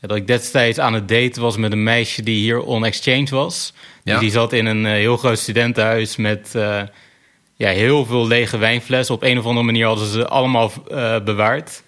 dat 0.00 0.16
ik 0.16 0.26
destijds 0.26 0.78
aan 0.78 0.94
het 0.94 1.08
daten 1.08 1.42
was 1.42 1.56
met 1.56 1.72
een 1.72 1.82
meisje 1.82 2.22
die 2.22 2.38
hier 2.38 2.60
on 2.60 2.84
exchange 2.84 3.26
was. 3.30 3.72
Ja. 4.04 4.12
Dus 4.12 4.20
die 4.20 4.30
zat 4.30 4.52
in 4.52 4.66
een 4.66 4.84
heel 4.84 5.16
groot 5.16 5.38
studentenhuis 5.38 6.16
met 6.16 6.54
ja, 7.64 7.70
heel 7.70 8.04
veel 8.04 8.26
lege 8.26 8.56
wijnflessen. 8.58 9.14
Op 9.14 9.22
een 9.22 9.38
of 9.38 9.44
andere 9.44 9.66
manier 9.66 9.86
hadden 9.86 10.06
ze 10.06 10.28
allemaal 10.28 10.72
eh, 10.88 11.20
bewaard. 11.24 11.82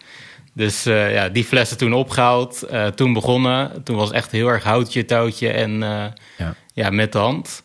Dus 0.53 0.87
eh, 0.87 1.13
ja, 1.13 1.29
die 1.29 1.45
flessen 1.45 1.79
toen 1.79 1.93
opgehaald, 1.93 2.63
eh, 2.63 2.87
toen 2.87 3.13
begonnen. 3.13 3.83
Toen 3.85 3.97
was 3.97 4.11
echt 4.11 4.31
heel 4.31 4.49
erg 4.49 4.65
houtje, 4.65 5.05
touwtje 5.05 5.51
en 5.51 5.79
Ja. 6.39 6.55
ja, 6.73 6.91
met 6.91 7.13
de 7.13 7.19
hand. 7.19 7.63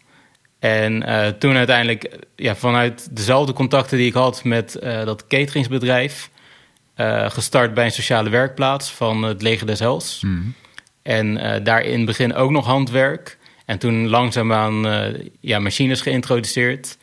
En 0.60 1.06
toen 1.39 1.56
uiteindelijk, 1.56 2.18
ja, 2.36 2.56
vanuit 2.56 3.15
dezelfde 3.15 3.53
contacten 3.53 3.98
die 3.98 4.08
ik 4.08 4.13
had 4.13 4.44
met 4.44 4.80
dat 4.82 5.27
cateringsbedrijf, 5.27 6.30
gestart 7.27 7.74
bij 7.74 7.86
een 7.86 7.91
sociale 7.91 8.30
werkplaats 8.30 8.91
van 8.91 9.24
het 9.24 9.41
Leger 9.41 9.68
des 9.68 9.80
Hels. 9.80 10.24
En 11.01 11.38
eh, 11.38 11.63
daar 11.63 11.84
in 11.84 11.98
het 11.98 12.06
begin 12.06 12.34
ook 12.34 12.51
nog 12.51 12.65
handwerk. 12.65 13.38
En 13.65 13.77
toen 13.77 14.08
langzaamaan 14.08 14.88
ja, 15.39 15.60
machines 15.60 16.01
geïntroduceerd. 16.01 16.98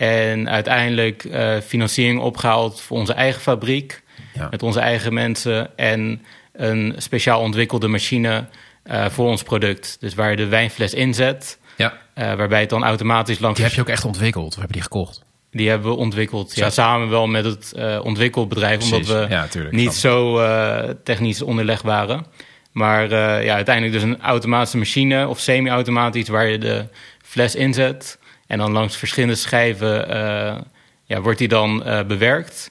En 0.00 0.48
uiteindelijk 0.48 1.24
eh, 1.24 1.56
financiering 1.66 2.20
opgehaald 2.20 2.80
voor 2.80 2.98
onze 2.98 3.12
eigen 3.12 3.40
fabriek. 3.40 4.02
Ja. 4.34 4.48
Met 4.50 4.62
onze 4.62 4.80
eigen 4.80 5.14
mensen. 5.14 5.76
En 5.76 6.22
een 6.52 6.94
speciaal 6.96 7.40
ontwikkelde 7.40 7.88
machine 7.88 8.44
eh, 8.82 9.06
voor 9.06 9.26
ons 9.26 9.42
product. 9.42 9.96
Dus 10.00 10.14
waar 10.14 10.30
je 10.30 10.36
de 10.36 10.46
wijnfles 10.46 10.94
inzet. 10.94 11.58
Ja. 11.76 11.98
eh, 12.14 12.34
waarbij 12.34 12.60
het 12.60 12.70
dan 12.70 12.84
automatisch 12.84 13.38
langs... 13.38 13.56
Die 13.56 13.66
heb 13.66 13.74
je 13.74 13.80
ook 13.80 13.88
echt 13.88 14.04
ontwikkeld. 14.04 14.54
Of 14.54 14.60
heb 14.60 14.66
je 14.66 14.72
die 14.72 14.82
gekocht? 14.82 15.22
Die 15.50 15.68
hebben 15.68 15.90
we 15.90 15.96
ontwikkeld. 15.96 16.54
Ja, 16.54 16.70
samen 16.70 17.08
wel 17.08 17.26
met 17.26 17.44
het 17.44 17.74
ontwikkelbedrijf. 18.02 18.82
Omdat 18.82 19.06
we 19.06 19.26
Ja, 19.28 19.48
niet 19.70 19.94
zo 19.94 20.40
technisch 21.04 21.42
onderlegd 21.42 21.82
waren. 21.82 22.26
Maar 22.72 23.14
ja, 23.44 23.54
uiteindelijk 23.54 23.94
dus 23.94 24.02
een 24.02 24.20
automatische 24.20 24.76
machine 24.76 25.28
of 25.28 25.38
semi-automatisch 25.38 26.28
waar 26.28 26.46
je 26.46 26.58
de 26.58 26.86
fles 27.22 27.54
inzet. 27.54 28.18
En 28.50 28.58
dan 28.58 28.72
langs 28.72 28.96
verschillende 28.96 29.34
schijven 29.34 30.08
eh, 30.08 30.60
ja, 31.04 31.20
wordt 31.20 31.38
die 31.38 31.48
dan 31.48 31.84
eh, 31.84 32.06
bewerkt. 32.06 32.70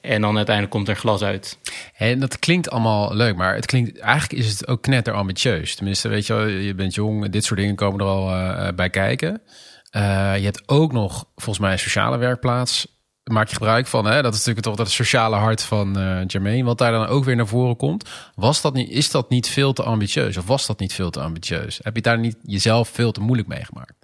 En 0.00 0.20
dan 0.20 0.36
uiteindelijk 0.36 0.74
komt 0.74 0.88
er 0.88 0.96
glas 0.96 1.22
uit. 1.22 1.58
En 1.96 2.20
dat 2.20 2.38
klinkt 2.38 2.70
allemaal 2.70 3.14
leuk, 3.14 3.36
maar 3.36 3.54
het 3.54 3.66
klinkt, 3.66 3.98
eigenlijk 3.98 4.42
is 4.42 4.50
het 4.50 4.68
ook 4.68 4.82
knetter 4.82 5.14
ambitieus. 5.14 5.74
Tenminste, 5.74 6.08
weet 6.08 6.26
je 6.26 6.34
wel, 6.34 6.46
je 6.46 6.74
bent 6.74 6.94
jong, 6.94 7.28
dit 7.28 7.44
soort 7.44 7.60
dingen 7.60 7.74
komen 7.74 8.00
er 8.00 8.06
al 8.06 8.30
eh, 8.30 8.74
bij 8.74 8.90
kijken. 8.90 9.42
Je 9.90 10.44
hebt 10.44 10.62
ook 10.66 10.92
nog 10.92 11.24
volgens 11.34 11.58
mij 11.58 11.72
een 11.72 11.78
sociale 11.78 12.16
werkplaats 12.16 12.86
maak 13.24 13.48
je 13.48 13.54
gebruik 13.54 13.86
van. 13.86 14.04
Hè? 14.04 14.22
Dat 14.22 14.32
is 14.32 14.38
natuurlijk 14.38 14.66
toch 14.66 14.76
dat 14.76 14.90
sociale 14.90 15.36
hart 15.36 15.62
van 15.62 15.98
uh, 15.98 16.20
Jermaine. 16.26 16.64
Wat 16.64 16.78
daar 16.78 16.92
dan 16.92 17.06
ook 17.06 17.24
weer 17.24 17.36
naar 17.36 17.46
voren 17.46 17.76
komt. 17.76 18.08
Was 18.34 18.60
dat 18.60 18.74
niet, 18.74 18.90
is 18.90 19.10
dat 19.10 19.30
niet 19.30 19.48
veel 19.48 19.72
te 19.72 19.82
ambitieus? 19.82 20.36
Of 20.36 20.46
was 20.46 20.66
dat 20.66 20.78
niet 20.78 20.92
veel 20.92 21.10
te 21.10 21.20
ambitieus? 21.20 21.80
Heb 21.82 21.96
je 21.96 22.02
daar 22.02 22.18
niet 22.18 22.36
jezelf 22.42 22.88
veel 22.88 23.12
te 23.12 23.20
moeilijk 23.20 23.48
mee 23.48 23.64
gemaakt? 23.64 24.03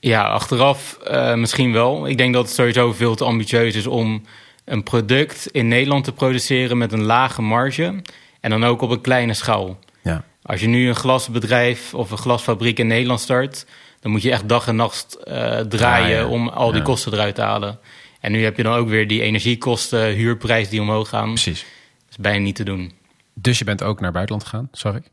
Ja, 0.00 0.28
achteraf 0.28 0.98
uh, 1.10 1.34
misschien 1.34 1.72
wel. 1.72 2.08
Ik 2.08 2.18
denk 2.18 2.34
dat 2.34 2.44
het 2.44 2.54
sowieso 2.54 2.92
veel 2.92 3.14
te 3.14 3.24
ambitieus 3.24 3.74
is 3.74 3.86
om 3.86 4.22
een 4.64 4.82
product 4.82 5.46
in 5.46 5.68
Nederland 5.68 6.04
te 6.04 6.12
produceren 6.12 6.78
met 6.78 6.92
een 6.92 7.04
lage 7.04 7.42
marge. 7.42 8.02
En 8.40 8.50
dan 8.50 8.64
ook 8.64 8.80
op 8.80 8.90
een 8.90 9.00
kleine 9.00 9.34
schaal. 9.34 9.78
Ja. 10.02 10.24
Als 10.42 10.60
je 10.60 10.66
nu 10.66 10.88
een 10.88 10.94
glasbedrijf 10.94 11.94
of 11.94 12.10
een 12.10 12.18
glasfabriek 12.18 12.78
in 12.78 12.86
Nederland 12.86 13.20
start, 13.20 13.66
dan 14.00 14.10
moet 14.10 14.22
je 14.22 14.30
echt 14.30 14.48
dag 14.48 14.68
en 14.68 14.76
nacht 14.76 15.18
uh, 15.24 15.58
draaien 15.58 16.28
om 16.28 16.48
al 16.48 16.72
die 16.72 16.82
kosten 16.82 17.12
eruit 17.12 17.34
te 17.34 17.40
halen. 17.40 17.78
En 18.20 18.32
nu 18.32 18.44
heb 18.44 18.56
je 18.56 18.62
dan 18.62 18.74
ook 18.74 18.88
weer 18.88 19.08
die 19.08 19.22
energiekosten, 19.22 20.12
huurprijs 20.14 20.68
die 20.68 20.80
omhoog 20.80 21.08
gaan. 21.08 21.28
Precies. 21.28 21.60
Dat 21.60 22.10
is 22.10 22.16
bijna 22.16 22.38
niet 22.38 22.56
te 22.56 22.64
doen. 22.64 22.92
Dus 23.34 23.58
je 23.58 23.64
bent 23.64 23.82
ook 23.82 24.00
naar 24.00 24.12
buitenland 24.12 24.48
gegaan, 24.48 24.94
ik? 24.96 25.10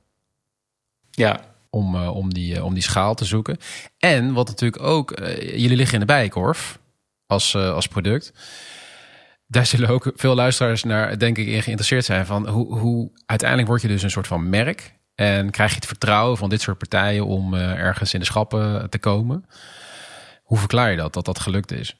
Ja. 1.11 1.54
Om, 1.75 1.95
uh, 1.95 2.15
om, 2.15 2.33
die, 2.33 2.55
uh, 2.55 2.65
om 2.65 2.73
die 2.73 2.83
schaal 2.83 3.15
te 3.15 3.25
zoeken. 3.25 3.57
En 3.97 4.33
wat 4.33 4.47
natuurlijk 4.47 4.83
ook, 4.83 5.13
jullie 5.39 5.75
liggen 5.75 5.93
in 5.93 5.99
de 5.99 6.13
Bijenkorf 6.13 6.79
als, 7.27 7.55
als 7.55 7.87
product 7.87 8.33
daar 9.47 9.65
zullen 9.65 9.89
ook 9.89 10.11
veel 10.15 10.35
luisteraars 10.35 10.83
naar, 10.83 11.19
denk 11.19 11.37
ik, 11.37 11.47
in 11.47 11.61
geïnteresseerd 11.61 12.05
zijn. 12.05 12.25
Van 12.25 12.47
hoe, 12.47 12.79
hoe 12.79 13.11
uiteindelijk 13.25 13.69
word 13.69 13.81
je 13.81 13.87
dus 13.87 14.03
een 14.03 14.11
soort 14.11 14.27
van 14.27 14.49
merk. 14.49 14.93
En 15.15 15.49
krijg 15.49 15.69
je 15.69 15.75
het 15.75 15.85
vertrouwen 15.85 16.37
van 16.37 16.49
dit 16.49 16.61
soort 16.61 16.77
partijen 16.77 17.25
om 17.25 17.53
ergens 17.53 18.13
in 18.13 18.19
de 18.19 18.25
schappen 18.25 18.89
te 18.89 18.99
komen. 18.99 19.45
Hoe 20.43 20.57
verklaar 20.57 20.91
je 20.91 20.97
dat, 20.97 21.13
dat 21.13 21.25
dat 21.25 21.39
gelukt 21.39 21.71
is? 21.71 21.95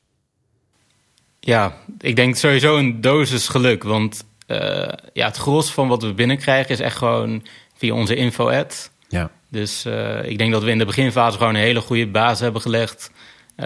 Ja, 1.39 1.73
ik 1.99 2.15
denk 2.15 2.35
sowieso 2.35 2.77
een 2.77 3.01
dosis 3.01 3.47
geluk. 3.47 3.83
Want 3.83 4.23
uh, 4.47 4.87
ja, 5.13 5.25
het 5.25 5.37
gros 5.37 5.71
van 5.71 5.87
wat 5.87 6.01
we 6.01 6.13
binnenkrijgen 6.13 6.71
is 6.71 6.79
echt 6.79 6.97
gewoon 6.97 7.45
via 7.77 7.93
onze 7.93 8.15
info-ad. 8.15 8.91
Ja. 9.07 9.31
Dus 9.55 9.85
uh, 9.85 10.23
ik 10.23 10.37
denk 10.37 10.51
dat 10.51 10.63
we 10.63 10.71
in 10.71 10.77
de 10.77 10.85
beginfase 10.85 11.37
gewoon 11.37 11.55
een 11.55 11.61
hele 11.61 11.81
goede 11.81 12.07
basis 12.07 12.39
hebben 12.39 12.61
gelegd. 12.61 13.11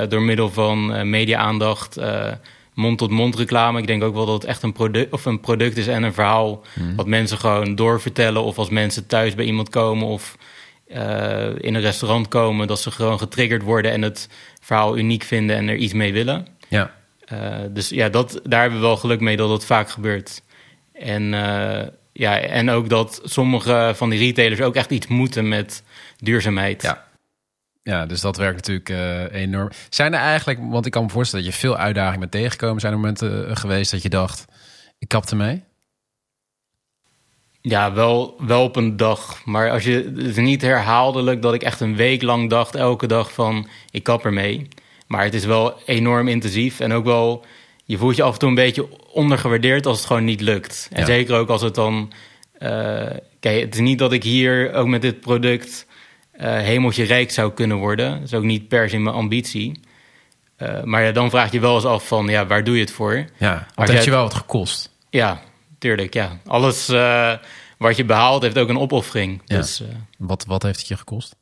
door 0.09 0.21
middel 0.21 0.49
van 0.49 1.09
media-aandacht 1.09 1.97
mond-tot-mond 2.79 3.35
reclame. 3.35 3.79
Ik 3.79 3.87
denk 3.87 4.03
ook 4.03 4.13
wel 4.13 4.25
dat 4.25 4.41
het 4.41 4.43
echt 4.43 4.63
een 4.63 4.73
product, 4.73 5.13
of 5.13 5.25
een 5.25 5.39
product 5.39 5.77
is 5.77 5.87
en 5.87 6.03
een 6.03 6.13
verhaal. 6.13 6.63
Mm. 6.73 6.95
Wat 6.95 7.07
mensen 7.07 7.37
gewoon 7.37 7.75
doorvertellen. 7.75 8.43
Of 8.43 8.57
als 8.57 8.69
mensen 8.69 9.07
thuis 9.07 9.35
bij 9.35 9.45
iemand 9.45 9.69
komen 9.69 10.07
of 10.07 10.37
uh, 10.87 11.49
in 11.57 11.75
een 11.75 11.81
restaurant 11.81 12.27
komen, 12.27 12.67
dat 12.67 12.79
ze 12.79 12.91
gewoon 12.91 13.19
getriggerd 13.19 13.61
worden 13.61 13.91
en 13.91 14.01
het 14.01 14.29
verhaal 14.61 14.97
uniek 14.97 15.23
vinden 15.23 15.55
en 15.55 15.67
er 15.67 15.75
iets 15.75 15.93
mee 15.93 16.13
willen. 16.13 16.47
Ja. 16.67 16.97
Uh, 17.33 17.55
dus 17.69 17.89
ja, 17.89 18.09
dat, 18.09 18.39
daar 18.43 18.61
hebben 18.61 18.79
we 18.79 18.85
wel 18.85 18.97
geluk 18.97 19.19
mee 19.19 19.37
dat 19.37 19.49
dat 19.49 19.65
vaak 19.65 19.89
gebeurt. 19.89 20.41
En, 20.93 21.33
uh, 21.33 21.81
ja, 22.19 22.39
en 22.39 22.69
ook 22.69 22.89
dat 22.89 23.21
sommige 23.23 23.91
van 23.95 24.09
die 24.09 24.19
retailers 24.19 24.61
ook 24.61 24.75
echt 24.75 24.91
iets 24.91 25.07
moeten 25.07 25.47
met 25.47 25.83
duurzaamheid. 26.17 26.81
Ja. 26.81 27.07
Ja, 27.81 28.05
dus 28.05 28.21
dat 28.21 28.37
werkt 28.37 28.55
natuurlijk 28.55 28.89
uh, 28.89 29.41
enorm. 29.41 29.69
Zijn 29.89 30.13
er 30.13 30.19
eigenlijk, 30.19 30.59
want 30.69 30.85
ik 30.85 30.91
kan 30.91 31.03
me 31.03 31.09
voorstellen 31.09 31.45
dat 31.45 31.53
je 31.53 31.59
veel 31.59 31.77
uitdagingen 31.77 32.19
bent 32.19 32.31
tegengekomen. 32.31 32.81
Zijn 32.81 32.93
er 32.93 32.99
momenten 32.99 33.49
uh, 33.49 33.55
geweest 33.55 33.91
dat 33.91 34.01
je 34.01 34.09
dacht, 34.09 34.45
ik 34.97 35.07
kapte 35.07 35.35
mee? 35.35 35.63
Ja, 37.61 37.93
wel, 37.93 38.35
wel 38.45 38.63
op 38.63 38.75
een 38.75 38.97
dag. 38.97 39.45
Maar 39.45 39.71
als 39.71 39.83
je, 39.83 40.11
het 40.15 40.17
is 40.17 40.35
niet 40.35 40.61
herhaaldelijk 40.61 41.41
dat 41.41 41.53
ik 41.53 41.63
echt 41.63 41.79
een 41.79 41.95
week 41.95 42.21
lang 42.21 42.49
dacht, 42.49 42.75
elke 42.75 43.07
dag 43.07 43.33
van, 43.33 43.67
ik 43.91 44.03
kap 44.03 44.25
ermee. 44.25 44.67
Maar 45.07 45.23
het 45.23 45.33
is 45.33 45.45
wel 45.45 45.81
enorm 45.85 46.27
intensief 46.27 46.79
en 46.79 46.93
ook 46.93 47.05
wel, 47.05 47.45
je 47.89 47.97
voelt 47.97 48.15
je 48.15 48.23
af 48.23 48.33
en 48.33 48.39
toe 48.39 48.49
een 48.49 48.55
beetje 48.55 48.87
ondergewaardeerd 49.11 49.85
als 49.85 49.97
het 49.97 50.07
gewoon 50.07 50.23
niet 50.23 50.41
lukt. 50.41 50.87
En 50.91 50.99
ja. 50.99 51.05
zeker 51.05 51.35
ook 51.35 51.49
als 51.49 51.61
het 51.61 51.75
dan, 51.75 52.11
uh, 52.59 52.69
kijk, 53.39 53.61
het 53.61 53.73
is 53.73 53.79
niet 53.79 53.99
dat 53.99 54.11
ik 54.11 54.23
hier 54.23 54.73
ook 54.73 54.87
met 54.87 55.01
dit 55.01 55.19
product 55.19 55.85
uh, 56.39 56.41
hemeltje 56.41 57.03
rijk 57.03 57.31
zou 57.31 57.53
kunnen 57.53 57.77
worden. 57.77 58.11
Dat 58.11 58.23
is 58.23 58.33
ook 58.33 58.43
niet 58.43 58.67
per 58.67 58.89
se 58.89 58.97
mijn 58.97 59.15
ambitie. 59.15 59.79
Uh, 60.57 60.83
maar 60.83 61.03
ja, 61.03 61.11
dan 61.11 61.29
vraag 61.29 61.51
je 61.51 61.59
wel 61.59 61.75
eens 61.75 61.85
af 61.85 62.07
van, 62.07 62.27
ja, 62.27 62.47
waar 62.47 62.63
doe 62.63 62.75
je 62.75 62.81
het 62.81 62.91
voor? 62.91 63.25
Ja, 63.37 63.67
want 63.75 63.89
heeft 63.89 64.03
je 64.03 64.11
wel 64.11 64.23
wat 64.23 64.33
gekost. 64.33 64.91
Ja, 65.09 65.41
tuurlijk, 65.77 66.13
ja. 66.13 66.39
Alles 66.45 66.87
wat 67.77 67.95
je 67.95 68.05
behaalt 68.05 68.41
heeft 68.41 68.57
ook 68.57 68.69
een 68.69 68.79
opoffering. 68.79 69.41
Ja. 69.45 69.57
Dus, 69.57 69.83
wat, 70.17 70.45
wat 70.45 70.63
heeft 70.63 70.79
het 70.79 70.87
je 70.87 70.97
gekost? 70.97 71.35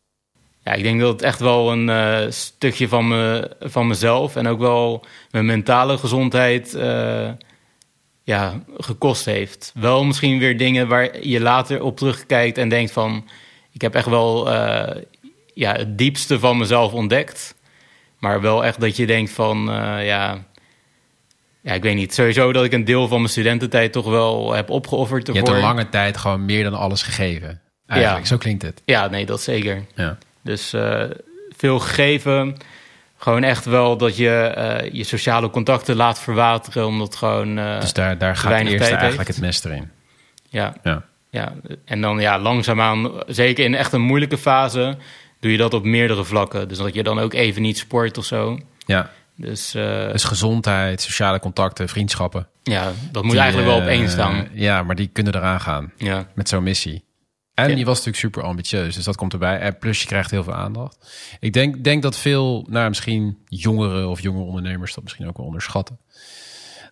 Ja, 0.68 0.74
ik 0.74 0.84
denk 0.84 1.00
dat 1.00 1.12
het 1.12 1.22
echt 1.22 1.40
wel 1.40 1.72
een 1.72 2.34
stukje 2.34 2.88
van, 2.88 3.08
me, 3.08 3.52
van 3.60 3.88
mezelf... 3.88 4.36
en 4.36 4.48
ook 4.48 4.60
wel 4.60 5.06
mijn 5.32 5.46
mentale 5.46 5.98
gezondheid 5.98 6.78
ja, 8.24 8.64
gekost 8.78 9.26
heeft. 9.26 9.72
Wel 9.76 10.04
misschien 10.04 10.40
weer 10.40 10.58
dingen 10.58 10.88
waar 10.88 11.28
je 11.28 11.42
later 11.42 11.84
op 11.84 11.98
terugkijkt 11.98 12.58
en 12.58 12.70
denkt 12.70 12.92
van 12.92 13.30
ik 13.72 13.82
heb 13.82 13.96
echt 13.96 14.08
wel 14.08 14.54
uh, 14.54 14.88
ja, 15.54 15.74
het 15.74 15.98
diepste 15.98 16.40
van 16.40 16.58
mezelf 16.58 16.94
ontdekt. 16.94 17.56
Maar 18.20 18.42
wel 18.42 18.66
echt 18.66 18.80
dat 18.80 18.96
je 18.96 19.06
denkt 19.06 19.32
van, 19.32 19.66
ja, 20.04 20.46
ja, 21.62 21.74
ik 21.74 21.82
weet 21.82 21.96
niet. 21.96 22.14
Sowieso 22.14 22.52
dat 22.54 22.64
ik 22.64 22.74
een 22.74 22.86
deel 22.86 23.08
van 23.08 23.18
mijn 23.18 23.32
studententijd 23.32 23.92
toch 23.92 24.06
wel 24.06 24.54
heb 24.54 24.70
opgeofferd. 24.70 25.28
Ervoor. 25.28 25.44
Je 25.44 25.50
hebt 25.50 25.64
een 25.64 25.68
lange 25.68 25.90
tijd 25.90 26.18
gewoon 26.18 26.46
meer 26.46 26.64
dan 26.64 26.74
alles 26.74 27.02
gegeven. 27.02 27.62
Eigenlijk, 27.86 28.22
ja. 28.22 28.30
zo 28.30 28.38
klinkt 28.38 28.62
het. 28.64 28.82
Ja, 28.86 29.08
nee, 29.08 29.26
dat 29.26 29.42
zeker. 29.42 29.86
Ja. 29.96 30.18
Dus 30.48 30.74
uh, 30.74 31.04
veel 31.58 31.80
gegeven. 31.80 32.58
Gewoon 33.18 33.44
echt 33.44 33.66
wel 33.66 33.98
dat 33.98 34.18
je 34.18 34.54
uh, 34.58 34.94
je 34.94 35.04
sociale 35.04 35.50
contacten 35.50 35.96
laat 35.96 36.20
verwateren, 36.20 36.86
omdat 36.86 37.16
gewoon. 37.16 37.58
Uh, 37.58 37.80
dus 37.80 37.94
daar, 37.94 38.18
daar 38.18 38.36
gaat 38.36 38.52
eerst 38.52 38.92
eigenlijk 38.92 39.18
heeft. 39.18 39.28
het 39.28 39.40
mes 39.40 39.64
erin. 39.64 39.90
Ja. 40.50 40.74
ja. 40.84 41.06
Ja, 41.30 41.54
en 41.86 42.02
dan 42.02 42.20
ja, 42.20 42.40
langzaamaan, 42.40 43.12
zeker 43.28 43.66
in 43.66 43.76
echt 43.76 43.94
een 43.94 44.02
moeilijke 44.02 44.38
fase, 44.38 44.98
doe 45.40 45.52
je 45.52 45.58
dat 45.58 45.74
op 45.74 45.84
meerdere 45.84 46.24
vlakken. 46.24 46.68
Dus 46.68 46.78
dat 46.78 46.94
je 46.94 47.04
dan 47.04 47.20
ook 47.20 47.34
even 47.34 47.62
niet 47.62 47.78
sport 47.78 48.18
of 48.18 48.26
zo. 48.26 48.60
Ja. 48.86 49.10
Dus, 49.36 49.76
uh, 49.76 50.12
dus 50.12 50.24
gezondheid, 50.24 51.02
sociale 51.02 51.40
contacten, 51.40 51.90
vriendschappen. 51.90 52.48
Ja, 52.64 52.92
dat 53.12 53.24
moet 53.24 53.32
die, 53.32 53.42
eigenlijk 53.42 53.72
wel 53.72 53.82
op 53.82 53.88
één 53.88 54.10
staan. 54.10 54.48
Ja, 54.54 54.84
maar 54.84 54.96
die 54.96 55.10
kunnen 55.14 55.36
eraan 55.36 55.62
gaan. 55.62 55.92
Ja. 55.98 56.28
Met 56.36 56.50
zo'n 56.50 56.64
missie. 56.64 57.04
En 57.58 57.70
ja. 57.70 57.76
die 57.76 57.86
was 57.86 57.98
natuurlijk 57.98 58.24
super 58.24 58.44
ambitieus, 58.44 58.96
dus 58.96 59.04
dat 59.04 59.16
komt 59.16 59.34
erbij. 59.34 59.60
En 59.60 59.78
plus 59.78 60.02
je 60.02 60.08
krijgt 60.08 60.32
heel 60.32 60.44
veel 60.44 60.54
aandacht. 60.54 60.98
Ik 61.40 61.54
denk, 61.54 61.84
denk 61.84 62.02
dat 62.02 62.18
veel, 62.18 62.66
nou 62.70 62.88
misschien 62.88 63.38
jongeren 63.46 64.10
of 64.10 64.22
jonge 64.22 64.42
ondernemers 64.42 64.94
dat 64.94 65.04
misschien 65.04 65.28
ook 65.28 65.38
wel 65.38 65.46
onderschatten 65.46 66.00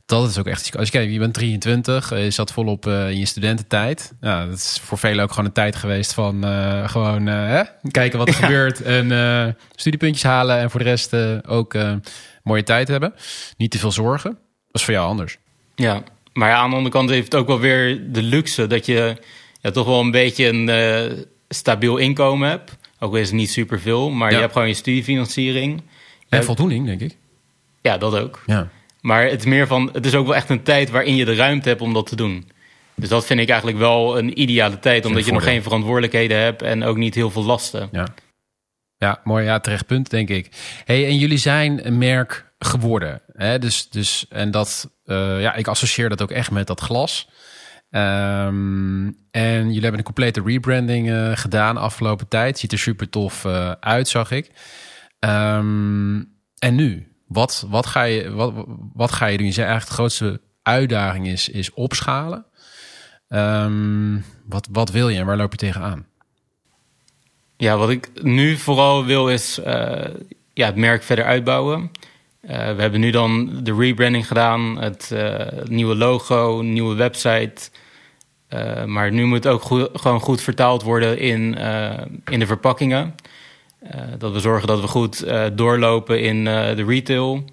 dat 0.05 0.29
is 0.29 0.37
ook 0.37 0.47
echt. 0.47 0.77
Als 0.77 0.85
je 0.87 0.91
kijkt, 0.91 1.13
je 1.13 1.19
bent 1.19 1.33
23, 1.33 2.09
je 2.09 2.31
zat 2.31 2.51
volop 2.51 2.85
uh, 2.85 3.09
in 3.09 3.19
je 3.19 3.25
studententijd. 3.25 4.13
Ja, 4.21 4.45
dat 4.45 4.55
is 4.55 4.79
voor 4.83 4.97
velen 4.97 5.23
ook 5.23 5.29
gewoon 5.29 5.45
een 5.45 5.51
tijd 5.51 5.75
geweest 5.75 6.13
van 6.13 6.45
uh, 6.45 6.89
gewoon 6.89 7.27
uh, 7.27 7.33
hè? 7.33 7.63
kijken 7.91 8.19
wat 8.19 8.27
er 8.27 8.33
ja. 8.33 8.39
gebeurt 8.45 8.81
en 8.81 9.57
studiepuntjes 9.75 10.23
halen 10.23 10.59
en 10.59 10.69
voor 10.71 10.79
de 10.79 10.85
rest 10.85 11.15
ook 11.47 11.77
mooie 12.43 12.63
tijd 12.63 12.87
hebben. 12.87 13.13
Niet 13.57 13.71
te 13.71 13.79
veel 13.79 13.91
zorgen. 13.91 14.31
Dat 14.31 14.81
is 14.81 14.83
voor 14.83 14.93
jou 14.93 15.07
anders. 15.07 15.37
Ja, 15.75 16.03
maar 16.33 16.49
ja, 16.49 16.55
aan 16.55 16.69
de 16.69 16.75
andere 16.75 16.93
kant 16.93 17.09
heeft 17.09 17.31
het 17.31 17.35
ook 17.35 17.47
wel 17.47 17.59
weer 17.59 18.11
de 18.11 18.21
luxe 18.21 18.67
dat 18.67 18.85
je 18.85 19.17
ja, 19.65 19.71
toch 19.71 19.85
wel 19.85 19.99
een 19.99 20.11
beetje 20.11 20.47
een 20.47 21.25
stabiel 21.49 21.97
inkomen 21.97 22.49
hebt. 22.49 22.77
Ook 22.99 23.11
al 23.11 23.17
is 23.17 23.27
het 23.27 23.35
niet 23.35 23.51
superveel, 23.51 24.09
maar 24.09 24.29
ja. 24.29 24.35
je 24.35 24.41
hebt 24.41 24.53
gewoon 24.53 24.67
je 24.67 24.73
studiefinanciering. 24.73 25.81
En 26.29 26.43
voldoening, 26.43 26.85
denk 26.85 27.01
ik. 27.01 27.17
Ja, 27.81 27.97
dat 27.97 28.15
ook. 28.15 28.43
Ja. 28.45 28.69
Maar 29.01 29.23
het 29.23 29.39
is 29.39 29.45
meer 29.45 29.67
van, 29.67 29.89
het 29.93 30.05
is 30.05 30.15
ook 30.15 30.25
wel 30.25 30.35
echt 30.35 30.49
een 30.49 30.63
tijd 30.63 30.89
waarin 30.89 31.15
je 31.15 31.25
de 31.25 31.35
ruimte 31.35 31.69
hebt 31.69 31.81
om 31.81 31.93
dat 31.93 32.07
te 32.07 32.15
doen. 32.15 32.49
Dus 32.95 33.09
dat 33.09 33.25
vind 33.25 33.39
ik 33.39 33.49
eigenlijk 33.49 33.79
wel 33.79 34.17
een 34.17 34.41
ideale 34.41 34.79
tijd, 34.79 35.05
omdat 35.05 35.25
je 35.25 35.31
nog 35.31 35.43
geen 35.43 35.63
verantwoordelijkheden 35.63 36.39
hebt 36.39 36.61
en 36.61 36.83
ook 36.83 36.97
niet 36.97 37.15
heel 37.15 37.31
veel 37.31 37.43
lasten. 37.43 37.89
Ja, 37.91 38.07
ja 38.97 39.21
mooi, 39.23 39.45
ja, 39.45 39.59
terecht 39.59 39.85
punt, 39.85 40.09
denk 40.09 40.29
ik. 40.29 40.49
Hey, 40.85 41.05
en 41.05 41.17
jullie 41.17 41.37
zijn 41.37 41.87
een 41.87 41.97
merk 41.97 42.51
geworden. 42.59 43.21
Hè? 43.33 43.59
Dus, 43.59 43.89
dus, 43.89 44.25
en 44.29 44.51
dat, 44.51 44.89
uh, 45.05 45.41
ja, 45.41 45.53
ik 45.53 45.67
associeer 45.67 46.09
dat 46.09 46.21
ook 46.21 46.31
echt 46.31 46.51
met 46.51 46.67
dat 46.67 46.81
glas. 46.81 47.27
Um, 47.95 49.17
en 49.31 49.65
jullie 49.65 49.81
hebben 49.81 49.97
een 49.97 50.03
complete 50.03 50.41
rebranding 50.45 51.09
uh, 51.09 51.31
gedaan 51.33 51.77
afgelopen 51.77 52.27
tijd. 52.27 52.59
Ziet 52.59 52.71
er 52.71 52.79
super 52.79 53.09
tof 53.09 53.43
uh, 53.43 53.71
uit, 53.71 54.07
zag 54.07 54.31
ik. 54.31 54.51
Um, 55.19 56.17
en 56.59 56.75
nu? 56.75 57.07
Wat, 57.27 57.65
wat, 57.69 57.85
ga 57.85 58.03
je, 58.03 58.31
wat, 58.31 58.53
wat 58.93 59.11
ga 59.11 59.25
je 59.25 59.37
doen? 59.37 59.45
Je 59.45 59.51
zei 59.51 59.67
eigenlijk 59.67 59.97
de 59.97 60.01
grootste 60.01 60.41
uitdaging 60.61 61.27
is, 61.27 61.49
is 61.49 61.73
opschalen. 61.73 62.45
Um, 63.29 64.25
wat, 64.45 64.67
wat 64.71 64.91
wil 64.91 65.09
je 65.09 65.19
en 65.19 65.25
waar 65.25 65.37
loop 65.37 65.51
je 65.51 65.57
tegenaan? 65.57 66.05
Ja, 67.57 67.77
wat 67.77 67.89
ik 67.89 68.09
nu 68.23 68.57
vooral 68.57 69.05
wil 69.05 69.29
is 69.29 69.59
uh, 69.59 69.65
ja, 70.53 70.65
het 70.65 70.75
merk 70.75 71.03
verder 71.03 71.25
uitbouwen. 71.25 71.91
We 72.47 72.53
hebben 72.53 72.99
nu 72.99 73.11
dan 73.11 73.59
de 73.63 73.75
rebranding 73.75 74.27
gedaan, 74.27 74.77
het, 74.81 75.09
het 75.09 75.69
nieuwe 75.69 75.95
logo, 75.95 76.61
nieuwe 76.61 76.95
website. 76.95 77.69
Maar 78.85 79.11
nu 79.11 79.25
moet 79.25 79.43
het 79.43 79.53
ook 79.53 79.63
gewoon 79.93 80.19
goed 80.19 80.41
vertaald 80.41 80.83
worden 80.83 81.19
in, 81.19 81.57
in 82.25 82.39
de 82.39 82.45
verpakkingen. 82.45 83.15
Uh, 83.83 84.01
dat 84.17 84.31
we 84.31 84.39
zorgen 84.39 84.67
dat 84.67 84.81
we 84.81 84.87
goed 84.87 85.25
doorlopen 85.53 86.21
in 86.21 86.43
de 86.45 86.83
retail. 86.87 87.43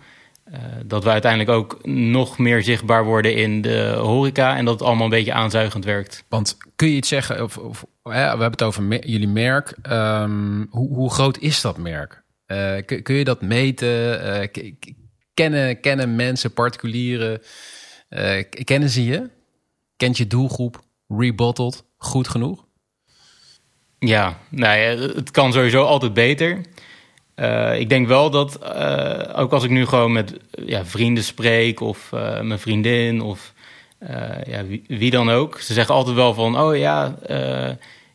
eh, 0.45 0.59
dat 0.87 1.05
we 1.05 1.11
uiteindelijk 1.11 1.51
ook 1.51 1.87
nog 1.87 2.39
meer 2.39 2.63
zichtbaar 2.63 3.05
worden 3.05 3.35
in 3.35 3.63
de 3.63 3.95
horeca 3.99 4.57
en 4.57 4.65
dat 4.65 4.75
het 4.75 4.83
allemaal 4.83 5.05
een 5.05 5.11
beetje 5.11 5.33
aanzuigend 5.33 5.85
werkt. 5.85 6.25
Want 6.29 6.57
kun 6.77 6.89
je 6.89 6.97
iets 6.97 7.09
zeggen, 7.09 7.43
of, 7.43 7.85
we 8.03 8.15
hebben 8.15 8.51
het 8.51 8.63
over 8.63 9.07
jullie 9.07 9.29
merk. 9.29 9.75
Ehm, 9.83 10.65
hoe, 10.71 10.95
hoe 10.95 11.11
groot 11.11 11.39
is 11.39 11.61
dat 11.61 11.79
merk? 11.79 12.23
Eh, 12.47 12.77
kun, 13.03 13.15
je 13.15 13.25
dat 13.25 13.43
meten? 13.43 14.23
Eh, 14.23 14.73
kennen, 15.35 15.81
kennen 15.81 16.17
mensen, 16.17 16.53
particulieren, 16.53 17.43
eh, 18.09 18.45
kennen 18.65 18.89
ze 18.89 19.05
je? 19.05 19.31
Kent 19.97 20.17
je 20.17 20.27
doelgroep 20.27 20.81
rebottled 21.19 21.85
goed 21.97 22.29
genoeg? 22.29 22.65
Ja, 23.99 24.39
nou 24.49 24.79
ja, 24.79 24.97
het 25.15 25.31
kan 25.31 25.53
sowieso 25.53 25.83
altijd 25.85 26.15
beter. 26.15 26.61
Eh, 27.35 27.81
ik 27.81 27.89
denk 27.89 28.07
wel 28.07 28.31
dat, 28.31 28.59
eh, 28.59 29.39
ook 29.41 29.53
als 29.53 29.65
ik 29.65 29.71
nu 29.71 29.87
gewoon 29.87 30.13
met 30.13 30.37
ja, 30.67 30.85
vrienden 30.85 31.25
spreek 31.25 31.81
of 31.81 32.13
eh, 32.13 32.41
mijn 32.41 32.59
vriendin 32.59 33.21
of 33.21 33.53
ja, 34.47 34.65
wie, 34.67 34.85
wie 34.87 35.11
dan 35.11 35.31
ook. 35.31 35.61
Ze 35.61 35.73
zeggen 35.73 35.95
altijd 35.95 36.17
wel 36.17 36.35
van, 36.35 36.59
oh 36.61 36.77
ja, 36.77 37.19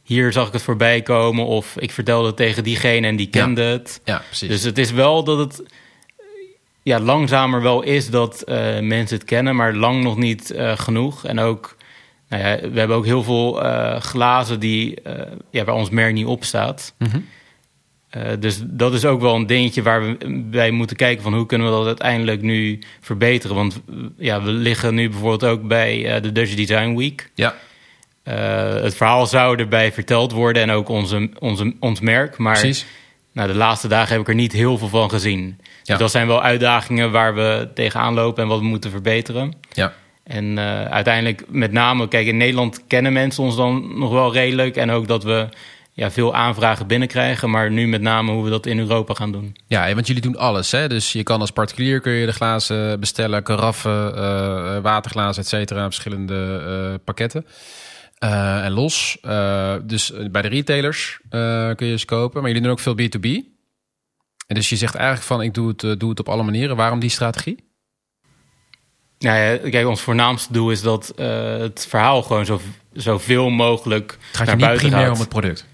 hier 0.04 0.32
zag 0.32 0.48
ik 0.48 0.54
het 0.54 0.62
voorbij 0.62 1.02
komen. 1.02 1.46
Of 1.46 1.78
ik 1.78 1.92
vertelde 1.92 2.28
het 2.28 2.36
tegen 2.36 2.64
diegene 2.64 3.08
en 3.08 3.16
die 3.16 3.30
Ja. 3.32 3.44
kende 3.44 3.62
het. 3.62 4.02
Ja, 4.04 4.22
precies. 4.26 4.50
Dus 4.50 4.64
het 4.64 4.78
is 4.78 4.92
wel 4.92 5.24
dat 5.24 5.38
het 5.38 5.64
ja, 6.84 7.00
langzamer 7.00 7.62
wel 7.62 7.82
is 7.82 8.10
dat 8.10 8.44
mensen 8.82 9.18
het 9.18 9.24
kennen, 9.24 9.56
maar 9.56 9.74
lang 9.74 10.04
nog 10.04 10.18
niet 10.18 10.54
genoeg. 10.76 11.26
En 11.26 11.40
ook, 11.40 11.77
nou 12.30 12.44
ja, 12.44 12.70
we 12.70 12.80
hebben 12.80 12.98
ook 12.98 13.06
heel 13.06 13.24
veel 13.24 13.64
eh, 13.64 14.02
glazen 14.02 14.60
die, 14.60 15.02
eh, 15.02 15.32
ja, 15.52 15.64
waar 15.64 15.76
ons 15.76 15.90
merk 15.90 16.14
niet 16.14 16.26
op 16.26 16.44
staat. 16.44 16.94
Mhm. 16.98 17.20
Eh, 18.10 18.32
dus 18.40 18.62
dat 18.64 18.94
is 18.94 19.06
ook 19.06 19.22
wel 19.22 19.36
een 19.36 19.48
dingetje 19.48 19.82
waar 19.82 20.02
we 20.02 20.18
bij 20.50 20.72
moeten 20.72 20.96
kijken 20.96 21.24
van 21.24 21.34
hoe 21.34 21.46
kunnen 21.46 21.68
we 21.68 21.74
dat 21.74 21.86
uiteindelijk 21.86 22.42
nu 22.42 22.80
verbeteren. 23.02 23.56
Want 23.56 23.82
ja, 24.18 24.42
we 24.42 24.52
liggen 24.52 24.96
nu 24.96 25.10
bijvoorbeeld 25.10 25.52
ook 25.52 25.68
bij 25.68 26.22
de 26.22 26.32
Dutch 26.32 26.54
Design 26.54 26.96
Week. 26.96 27.32
ja, 27.36 27.56
het 28.82 28.96
verhaal 28.96 29.28
zou 29.28 29.60
erbij 29.60 29.92
verteld 29.92 30.32
worden 30.32 30.62
en 30.62 30.72
ook 30.72 30.90
onze, 30.90 31.30
onze, 31.40 31.74
ons 31.80 32.00
merk. 32.00 32.38
Maar 32.38 32.60
precies. 32.60 32.86
nou, 33.32 33.48
de 33.48 33.56
laatste 33.56 33.88
dagen 33.88 34.12
heb 34.12 34.22
ik 34.22 34.28
er 34.28 34.36
niet 34.36 34.52
heel 34.52 34.78
veel 34.78 34.88
van 34.88 35.10
gezien. 35.10 35.58
Ja. 35.60 35.64
Dus 35.84 35.98
dat 35.98 36.12
zijn 36.12 36.28
wel 36.28 36.44
uitdagingen 36.44 37.12
waar 37.12 37.36
we 37.36 37.70
tegenaan 37.74 38.14
lopen 38.14 38.44
en 38.44 38.50
wat 38.50 38.60
we 38.60 38.66
moeten 38.66 38.92
verbeteren. 38.92 39.54
Ja, 39.72 39.94
En 40.28 40.58
eh, 40.58 40.86
uiteindelijk, 40.86 41.44
met 41.48 41.72
name, 41.72 42.08
kijk, 42.08 42.28
in 42.28 42.38
Nederland 42.38 42.88
kennen 42.88 43.14
mensen 43.14 43.44
ons 43.44 43.56
dan 43.56 44.00
nog 44.00 44.12
wel 44.12 44.34
redelijk. 44.34 44.76
En 44.76 44.92
ook 44.92 45.08
dat 45.08 45.24
we 45.24 45.48
ja, 45.94 46.12
veel 46.12 46.36
aanvragen 46.36 46.88
binnenkrijgen. 46.88 47.50
Maar 47.50 47.72
nu 47.72 47.88
met 47.88 48.02
name 48.02 48.32
hoe 48.32 48.44
we 48.44 48.50
dat 48.50 48.66
in 48.66 48.80
Europa 48.80 49.14
gaan 49.14 49.32
doen. 49.32 49.56
Ja, 49.68 49.94
want 49.94 50.08
jullie 50.08 50.22
doen 50.22 50.36
alles. 50.36 50.72
Hè? 50.72 50.88
Dus 50.88 51.12
je 51.12 51.24
kan 51.24 51.40
als 51.40 51.52
particulier 51.52 52.00
kun 52.00 52.12
je 52.12 52.26
de 52.26 52.34
glazen 52.34 53.00
bestellen, 53.00 53.44
karaffen, 53.44 54.16
eh, 54.16 54.80
waterglazen, 54.82 55.42
et 55.42 55.48
cetera, 55.50 55.84
verschillende 55.84 56.64
eh, 56.68 57.00
pakketten. 57.04 57.46
En 58.20 58.72
los. 58.72 59.18
Dus 59.84 60.12
bij 60.32 60.42
de 60.42 60.48
retailers 60.48 61.20
kun 61.76 61.88
je 61.88 61.98
ze 61.98 62.06
kopen. 62.06 62.42
Maar 62.42 62.48
jullie 62.48 62.64
doen 62.64 62.72
ook 62.72 62.80
veel 62.80 62.96
B2B. 63.02 63.26
En 64.48 64.56
dus 64.56 64.70
je 64.70 64.76
zegt 64.76 64.96
eigenlijk 64.96 65.28
van 65.28 65.42
ik 65.42 65.54
doe 65.54 65.68
het, 65.68 66.00
doe 66.00 66.10
het 66.10 66.20
op 66.20 66.30
alle 66.30 66.44
manieren. 66.44 66.76
Waarom 66.76 67.00
die 67.00 67.10
strategie? 67.10 67.67
Nou 69.20 69.38
ja, 69.38 69.70
kijk, 69.70 69.88
ons 69.88 70.02
voornaamste 70.02 70.54
doel 70.54 70.72
is 70.72 70.82
dat 70.82 71.10
eh, 71.16 71.58
het 71.58 71.86
verhaal 71.90 72.22
gewoon 72.22 72.46
zo, 72.46 72.62
zoveel 72.94 73.50
mogelijk 73.50 74.12
Het 74.12 74.38
gaat 74.38 74.40
je 74.40 74.46
naar 74.46 74.56
niet 74.56 74.66
buiten 74.66 74.88
primair 74.88 75.06
gaat. 75.06 75.16
om 75.16 75.20
het 75.20 75.30
product. 75.30 75.66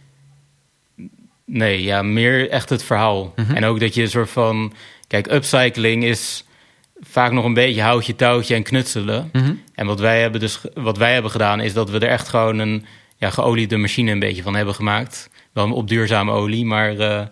Nee, 1.46 1.84
ja, 1.84 2.02
meer 2.02 2.50
echt 2.50 2.70
het 2.70 2.84
verhaal. 2.84 3.34
Mhm. 3.36 3.56
En 3.56 3.66
ook 3.66 3.80
dat 3.80 3.94
je 3.94 4.02
een 4.02 4.10
soort 4.10 4.30
van... 4.30 4.74
Kijk, 5.08 5.32
upcycling 5.32 6.04
is 6.04 6.46
vaak 7.02 7.32
nog 7.32 7.46
een 7.46 7.54
beetje 7.54 7.82
houtje, 7.82 8.16
touwtje 8.16 8.56
en 8.56 8.64
knutselen. 8.64 9.30
Mhm. 9.34 9.54
En 9.76 9.86
wat 9.86 10.00
wij 10.00 10.22
hebben, 10.22 10.40
dus, 10.40 10.60
wat 10.74 10.98
wij 10.98 11.14
hebben 11.14 11.32
gedaan 11.32 11.60
is 11.60 11.74
dat 11.74 11.90
we 11.90 12.00
er 12.00 12.10
echt 12.10 12.28
gewoon 12.28 12.60
een 12.60 12.86
ja, 13.18 13.30
geoliede 13.30 13.78
machine 13.78 14.12
een 14.12 14.20
beetje 14.20 14.44
van 14.44 14.56
hebben 14.56 14.76
gemaakt. 14.76 15.30
Wel 15.54 15.72
op 15.74 15.88
duurzame 15.88 16.32
olie, 16.32 16.66
maar 16.66 16.98
eh, 16.98 17.26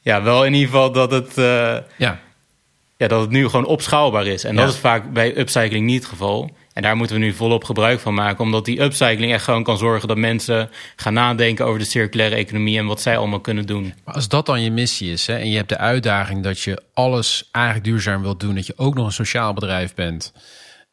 ja, 0.00 0.22
wel 0.22 0.44
in 0.44 0.54
ieder 0.54 0.68
geval 0.68 0.92
dat 0.92 1.10
het, 1.10 1.38
eh, 1.38 1.76
Ja, 1.96 2.20
ja, 2.98 3.08
dat 3.08 3.20
het 3.20 3.30
nu 3.30 3.48
gewoon 3.48 3.66
opschaalbaar 3.66 4.26
is. 4.26 4.44
En 4.44 4.54
Ja. 4.54 4.60
dat 4.60 4.72
is 4.72 4.78
vaak 4.78 5.12
bij 5.12 5.38
upcycling 5.38 5.86
niet 5.86 6.00
het 6.00 6.08
geval. 6.08 6.50
En 6.72 6.82
daar 6.82 6.96
moeten 6.96 7.16
we 7.16 7.22
nu 7.22 7.32
volop 7.32 7.64
gebruik 7.64 8.00
van 8.00 8.14
maken. 8.14 8.44
Omdat 8.44 8.64
die 8.64 8.82
upcycling 8.82 9.32
echt 9.32 9.44
gewoon 9.44 9.62
kan 9.62 9.78
zorgen 9.78 10.08
dat 10.08 10.16
mensen 10.16 10.70
gaan 10.96 11.12
nadenken 11.12 11.66
over 11.66 11.78
de 11.78 11.84
circulaire 11.84 12.36
economie 12.36 12.78
en 12.78 12.86
wat 12.86 13.00
zij 13.00 13.18
allemaal 13.18 13.40
kunnen 13.40 13.66
doen. 13.66 13.94
Maar 14.04 14.14
als 14.14 14.28
dat 14.28 14.46
dan 14.46 14.62
je 14.62 14.70
missie 14.70 15.12
is 15.12 15.26
hè, 15.26 15.36
en 15.36 15.50
je 15.50 15.56
hebt 15.56 15.68
de 15.68 15.78
uitdaging 15.78 16.42
dat 16.42 16.60
je 16.60 16.82
alles 16.94 17.48
eigenlijk 17.52 17.84
duurzaam 17.84 18.22
wilt 18.22 18.40
doen, 18.40 18.54
dat 18.54 18.66
je 18.66 18.72
ook 18.76 18.94
nog 18.94 19.06
een 19.06 19.12
sociaal 19.12 19.52
bedrijf 19.54 19.94
bent, 19.94 20.32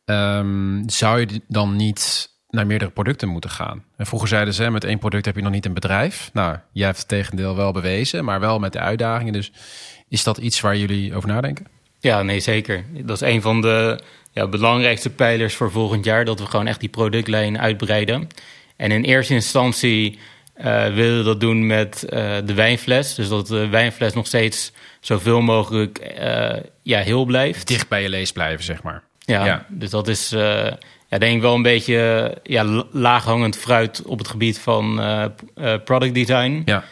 ehm, 0.06 0.84
zou 0.90 1.20
je 1.20 1.42
dan 1.48 1.76
niet 1.76 2.30
naar 2.50 2.68
meerdere 2.68 2.92
producten 2.92 3.30
moeten 3.30 3.50
gaan? 3.50 3.84
En 3.98 4.06
vroeger 4.06 4.28
zeiden 4.28 4.54
ze, 4.54 4.70
met 4.70 4.84
één 4.84 5.00
product 5.00 5.26
heb 5.26 5.36
je 5.36 5.42
nog 5.42 5.52
niet 5.52 5.66
een 5.66 5.74
bedrijf. 5.74 6.30
Nou, 6.34 6.58
jij 6.72 6.86
hebt 6.86 6.98
het 6.98 7.08
tegendeel 7.08 7.56
wel 7.56 7.72
bewezen, 7.72 8.26
maar 8.26 8.40
wel 8.40 8.60
met 8.60 8.74
de 8.74 8.80
uitdagingen. 8.80 9.34
Dus 9.34 9.52
is 10.10 10.24
dat 10.24 10.38
iets 10.38 10.62
waar 10.62 10.78
jullie 10.78 11.16
over 11.16 11.30
nadenken? 11.30 11.75
Ja, 12.06 12.24
nee, 12.24 12.40
zeker. 12.40 12.84
Dat 12.92 13.22
is 13.22 13.28
een 13.34 13.42
van 13.42 13.62
de 13.62 14.00
ja, 14.32 14.48
belangrijkste 14.48 15.10
pijlers 15.10 15.54
voor 15.56 15.72
volgend 15.72 16.06
jaar. 16.06 16.26
Dat 16.26 16.40
we 16.40 16.46
gewoon 16.46 16.68
echt 16.68 16.80
die 16.80 16.90
productlijn 16.90 17.60
uitbreiden. 17.60 18.28
En 18.76 18.92
in 18.92 19.04
eerste 19.04 19.34
instantie 19.34 20.20
eh, 20.54 20.94
willen 20.94 21.18
we 21.18 21.24
dat 21.24 21.40
doen 21.40 21.66
met 21.66 22.04
eh, 22.04 22.36
de 22.46 22.54
wijnfles. 22.54 23.16
Dus 23.16 23.28
dat 23.30 23.48
de 23.48 23.68
wijnfles 23.68 24.14
nog 24.14 24.28
steeds 24.28 24.72
zoveel 25.00 25.42
mogelijk 25.42 25.98
eh, 25.98 26.56
ja, 26.82 27.00
heel 27.00 27.26
blijft. 27.26 27.68
Dicht 27.68 27.88
bij 27.88 28.02
je 28.02 28.10
lees 28.10 28.32
blijven, 28.32 28.64
zeg 28.64 28.84
maar. 28.84 29.04
Ja, 29.20 29.46
Ja. 29.46 29.66
dus 29.70 29.90
dat 29.90 30.08
is 30.08 30.30
ja, 31.10 31.18
denk 31.18 31.36
ik 31.36 31.42
wel 31.42 31.56
een 31.56 31.62
beetje 31.62 32.38
ja, 32.44 32.64
la- 32.64 32.86
laaghangend 32.92 33.58
fruit 33.58 34.02
op 34.06 34.18
het 34.18 34.28
gebied 34.28 34.60
van 34.60 35.02
product 35.86 36.14
design. 36.14 36.62
Ja, 36.66 36.84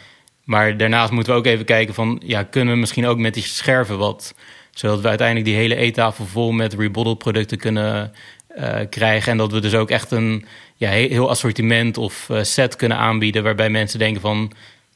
Maar 0.44 0.76
daarnaast 0.76 1.12
moeten 1.12 1.32
we 1.32 1.38
ook 1.38 1.46
even 1.46 1.64
kijken 1.64 1.94
van... 1.94 2.22
ja, 2.24 2.42
kunnen 2.42 2.74
we 2.74 2.80
misschien 2.80 3.06
ook 3.06 3.18
met 3.18 3.34
die 3.34 3.42
scherven 3.42 3.98
wat... 3.98 4.34
zodat 4.74 5.00
we 5.00 5.08
uiteindelijk 5.08 5.46
die 5.46 5.56
hele 5.56 5.76
eettafel 5.76 6.24
vol 6.24 6.52
met 6.52 6.74
rebottled 6.74 7.18
producten 7.18 7.58
kunnen 7.58 8.12
eh, 8.48 8.80
krijgen. 8.90 9.32
En 9.32 9.38
dat 9.38 9.52
we 9.52 9.60
dus 9.60 9.74
ook 9.74 9.90
echt 9.90 10.10
een 10.10 10.46
ja, 10.76 10.88
he- 10.88 11.08
heel 11.08 11.30
assortiment 11.30 11.98
of 11.98 12.30
eh, 12.30 12.42
set 12.42 12.76
kunnen 12.76 12.98
aanbieden... 12.98 13.42
waarbij 13.42 13.70
mensen 13.70 13.98
denken 13.98 14.20
van... 14.20 14.52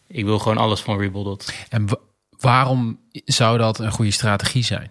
ik 0.07 0.25
wil 0.25 0.38
gewoon 0.38 0.59
alles 0.59 0.81
van 0.81 0.99
rebottled. 0.99 1.67
en 1.69 1.87
wa- 1.88 1.99
waarom 2.38 3.01
zou 3.25 3.59
dat 3.59 3.79
een 3.79 3.91
goede 3.93 4.11
strategie 4.11 4.64
zijn? 4.64 4.91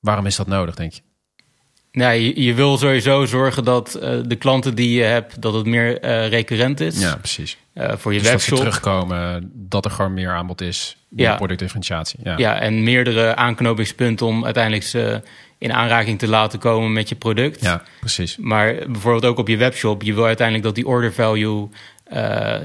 Waarom 0.00 0.26
is 0.26 0.36
dat 0.36 0.46
nodig, 0.46 0.74
denk 0.74 0.92
je? 0.92 1.00
Nou, 1.92 2.12
je, 2.14 2.42
je 2.44 2.54
wil 2.54 2.78
sowieso 2.78 3.24
zorgen 3.24 3.64
dat 3.64 3.94
eh, 3.94 4.10
de 4.24 4.36
klanten 4.36 4.74
die 4.74 4.96
je 4.96 5.02
hebt... 5.02 5.42
dat 5.42 5.54
het 5.54 5.66
meer 5.66 6.00
eh, 6.00 6.28
recurrent 6.28 6.80
is 6.80 7.00
Ja, 7.00 7.16
precies. 7.16 7.56
Eh, 7.72 7.92
voor 7.96 8.12
je 8.12 8.18
Dus 8.18 8.28
dat 8.28 8.36
webshop. 8.38 8.58
terugkomen, 8.58 9.50
dat 9.54 9.84
er 9.84 9.90
gewoon 9.90 10.14
meer 10.14 10.30
aanbod 10.30 10.60
is. 10.60 10.96
Meer 11.08 11.26
Ja. 11.26 11.36
productdifferentiatie. 11.36 12.18
Ja. 12.22 12.34
Ja, 12.36 12.60
en 12.60 12.82
meerdere 12.82 13.34
aanknopingspunten 13.36 14.26
om 14.26 14.44
uiteindelijk 14.44 14.84
ze 14.84 15.22
in 15.58 15.72
aanraking 15.72 16.18
te 16.18 16.28
laten 16.28 16.58
komen 16.58 16.92
met 16.92 17.08
je 17.08 17.14
product. 17.14 17.62
ja, 17.62 17.82
precies. 18.00 18.36
Maar 18.36 18.74
bijvoorbeeld 18.86 19.24
ook 19.24 19.38
op 19.38 19.48
je 19.48 19.56
webshop, 19.56 20.02
je 20.02 20.14
wil 20.14 20.24
uiteindelijk 20.24 20.66
dat 20.66 20.74
die 20.74 20.86
order 20.86 21.12
value 21.12 21.68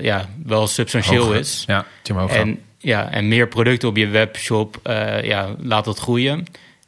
ja, 0.01 0.29
wel 0.45 0.67
substantieel 0.67 1.23
Hoger. 1.23 1.39
is. 1.39 1.63
Ja, 1.67 1.85
die 2.01 2.13
omhoog 2.15 2.31
gaan. 2.31 2.39
En, 2.47 2.59
ja, 2.77 3.11
en 3.11 3.27
meer 3.27 3.47
producten 3.47 3.89
op 3.89 3.97
je 3.97 4.07
webshop, 4.07 4.79
ja, 5.23 5.55
laat 5.59 5.85
dat 5.85 5.99
groeien. 5.99 6.45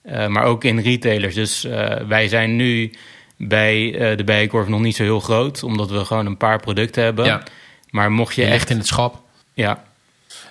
Eh, 0.10 0.28
maar 0.28 0.43
ook 0.43 0.63
in 0.63 0.80
retailers. 0.80 1.36
Dus 1.36 1.63
eh, 1.63 1.95
wij 2.08 2.28
zijn 2.28 2.56
nu 2.56 2.91
bij 3.38 3.93
eh, 3.93 4.17
de 4.17 4.24
Bijenkorf 4.24 4.67
nog 4.67 4.80
niet 4.82 4.95
zo 4.95 5.04
heel 5.04 5.19
groot, 5.19 5.63
omdat 5.63 5.89
we 5.89 6.06
gewoon 6.06 6.26
een 6.26 6.38
paar 6.38 6.60
producten 6.60 7.04
hebben. 7.04 7.26
Ja. 7.26 7.43
Maar 7.89 8.12
mocht 8.12 8.36
je 8.36 8.41
Je 8.41 8.48
echt... 8.48 8.69
in 8.69 8.78
het 8.78 8.88
schap. 8.88 9.22
Ja, 9.54 9.84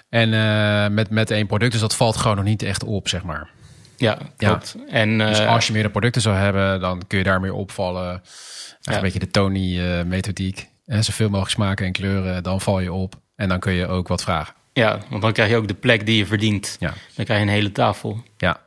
En 0.09 0.31
met, 0.94 1.11
met 1.11 1.31
één 1.31 1.47
product, 1.47 1.73
dus 1.73 1.81
dat 1.81 1.97
valt 1.97 2.16
gewoon 2.16 2.37
nog 2.37 2.44
niet 2.44 2.62
echt 2.62 2.85
op, 2.85 3.09
zeg 3.09 3.23
maar. 3.23 3.49
ja, 3.97 4.18
klopt. 4.37 4.77
En, 4.88 5.18
Dus 5.18 5.40
als 5.40 5.66
je 5.66 5.73
meerdere 5.73 5.92
producten 5.92 6.23
zou 6.23 6.37
hebben, 6.37 6.81
dan 6.81 7.03
kun 7.07 7.18
je 7.18 7.25
daar 7.25 7.40
meer 7.40 7.53
opvallen. 7.53 8.23
Ja. 8.81 8.94
Een 8.94 9.01
beetje 9.01 9.18
de 9.18 9.31
Tony-methodiek. 9.31 10.68
en 10.87 11.05
zoveel 11.05 11.29
mogelijk 11.29 11.51
smaken 11.51 11.87
en 11.87 11.92
kleuren, 11.92 12.42
dan 12.42 12.61
val 12.61 12.81
je 12.81 12.92
op. 12.92 13.14
En 13.37 13.49
dan 13.49 13.59
kun 13.59 13.73
je 13.73 13.87
ook 13.87 14.09
wat 14.09 14.23
vragen. 14.23 14.55
Ja, 14.73 14.99
want 15.09 15.23
dan 15.23 15.33
krijg 15.33 15.51
je 15.51 15.57
ook 15.57 15.68
de 15.68 15.75
plek 15.75 16.07
die 16.07 16.16
je 16.16 16.27
verdient. 16.27 16.77
Ja. 16.81 16.92
Dan 17.14 17.25
krijg 17.25 17.40
je 17.40 17.47
een 17.47 17.53
hele 17.53 17.73
tafel. 17.73 18.23
Ja. 18.37 18.61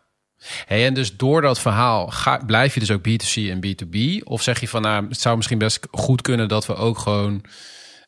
Hey, 0.65 0.85
en 0.85 0.93
dus 0.93 1.17
door 1.17 1.41
dat 1.41 1.59
verhaal 1.59 2.07
ga, 2.07 2.37
blijf 2.45 2.73
je 2.73 2.79
dus 2.79 2.91
ook 2.91 3.07
B2C 3.09 3.33
en 3.49 3.59
B2B? 3.65 4.23
Of 4.23 4.41
zeg 4.41 4.59
je 4.59 4.67
van, 4.67 4.81
nou, 4.81 5.07
het 5.07 5.19
zou 5.19 5.35
misschien 5.35 5.57
best 5.57 5.87
goed 5.91 6.21
kunnen 6.21 6.47
dat 6.47 6.65
we 6.65 6.75
ook 6.75 6.97
gewoon 6.97 7.43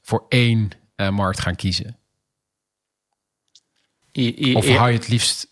voor 0.01 0.25
één 0.29 0.69
eh, 0.95 1.09
markt 1.09 1.39
gaan 1.39 1.55
kiezen? 1.55 1.97
I- 4.17 4.35
i- 4.47 4.55
Of 4.55 4.67
hou 4.67 4.89
je 4.91 4.97
het 4.97 5.07
liefst... 5.07 5.47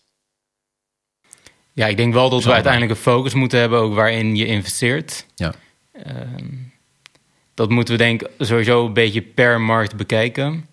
ja, 1.72 1.86
ik 1.86 1.96
denk 1.96 2.12
wel 2.12 2.30
dat 2.30 2.44
we 2.44 2.52
uiteindelijk 2.52 2.92
een 2.92 2.98
focus 2.98 3.34
moeten 3.34 3.58
hebben 3.58 3.78
ook 3.80 3.94
waarin 3.94 4.36
je 4.36 4.46
investeert. 4.46 5.26
Ja. 5.34 5.54
Ehm, 5.92 6.48
dat 7.54 7.70
moeten 7.70 7.94
we 7.96 8.02
denk 8.02 8.22
ik 8.22 8.30
sowieso 8.38 8.86
een 8.86 8.92
beetje 8.92 9.22
per 9.22 9.60
markt 9.60 9.96
bekijken. 9.96 10.68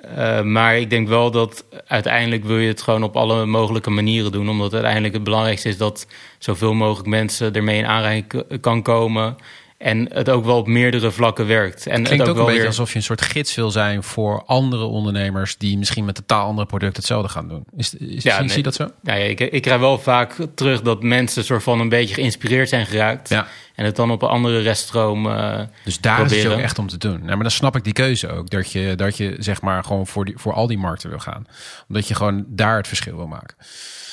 Eh, 0.00 0.42
maar 0.42 0.78
ik 0.78 0.90
denk 0.90 1.08
wel 1.08 1.30
dat 1.30 1.64
uiteindelijk 1.86 2.44
wil 2.44 2.58
je 2.58 2.68
het 2.68 2.82
gewoon 2.82 3.02
op 3.02 3.16
alle 3.16 3.46
mogelijke 3.46 3.90
manieren 3.90 4.32
doen. 4.32 4.48
Omdat 4.48 4.72
uiteindelijk 4.72 5.14
het 5.14 5.24
belangrijkste 5.24 5.68
is 5.68 5.76
dat 5.76 6.06
zoveel 6.38 6.74
mogelijk 6.74 7.08
mensen 7.08 7.54
ermee 7.54 7.78
in 7.78 7.86
aanraking 7.86 8.44
kan 8.60 8.82
komen. 8.82 9.36
En 9.78 10.08
het 10.12 10.30
ook 10.30 10.44
wel 10.44 10.56
op 10.56 10.66
meerdere 10.66 11.10
vlakken 11.10 11.46
werkt. 11.46 11.86
En 11.86 12.02
Klinkt 12.02 12.10
het 12.10 12.20
ook, 12.20 12.28
ook, 12.28 12.28
een 12.28 12.36
wel 12.36 12.44
beetje 12.44 12.60
weer... 12.60 12.68
alsof 12.68 12.90
je 12.90 12.96
een 12.96 13.02
soort 13.02 13.22
gids 13.22 13.54
wil 13.54 13.70
zijn 13.70 14.02
voor 14.02 14.42
andere 14.46 14.84
ondernemers 14.84 15.56
die 15.56 15.78
misschien 15.78 16.04
met 16.04 16.14
totaal 16.14 16.46
andere 16.46 16.66
producten 16.66 16.98
hetzelfde 16.98 17.28
gaan 17.28 17.48
doen. 17.48 17.64
Is, 17.76 17.94
is, 17.94 18.22
Ja, 18.22 18.32
zie, 18.32 18.40
nee. 18.40 18.48
zie 18.48 18.62
dat 18.62 18.74
zo? 18.74 18.90
Ja, 19.02 19.14
ja, 19.14 19.24
ik, 19.24 19.40
ik 19.40 19.62
krijg 19.62 19.80
wel 19.80 19.98
vaak 19.98 20.36
terug 20.54 20.82
dat 20.82 21.02
mensen 21.02 21.44
soort 21.44 21.62
van 21.62 21.80
een 21.80 21.88
beetje 21.88 22.14
geïnspireerd 22.14 22.68
zijn 22.68 22.86
geraakt. 22.86 23.28
Ja. 23.28 23.46
En 23.78 23.84
het 23.84 23.96
dan 23.96 24.10
op 24.10 24.22
een 24.22 24.28
andere 24.28 24.60
reststroom. 24.60 25.26
eh, 25.30 25.60
Dus 25.84 26.00
daar 26.00 26.24
is 26.32 26.42
het 26.42 26.52
ook 26.52 26.58
echt 26.58 26.78
om 26.78 26.88
te 26.88 26.98
doen. 26.98 27.18
Nou, 27.18 27.26
maar 27.26 27.38
dan 27.42 27.50
snap 27.50 27.76
ik 27.76 27.84
die 27.84 27.92
keuze 27.92 28.28
ook. 28.30 28.50
Dat 28.50 28.72
je, 28.72 28.94
dat 28.94 29.16
je 29.16 29.36
zeg 29.38 29.60
maar 29.62 29.84
gewoon 29.84 30.06
voor, 30.06 30.24
die, 30.24 30.34
voor 30.38 30.52
al 30.52 30.66
die 30.66 30.78
markten 30.78 31.10
wil 31.10 31.18
gaan. 31.18 31.46
Omdat 31.88 32.08
je 32.08 32.14
gewoon 32.14 32.44
daar 32.48 32.76
het 32.76 32.86
verschil 32.88 33.16
wil 33.16 33.26
maken. 33.26 33.56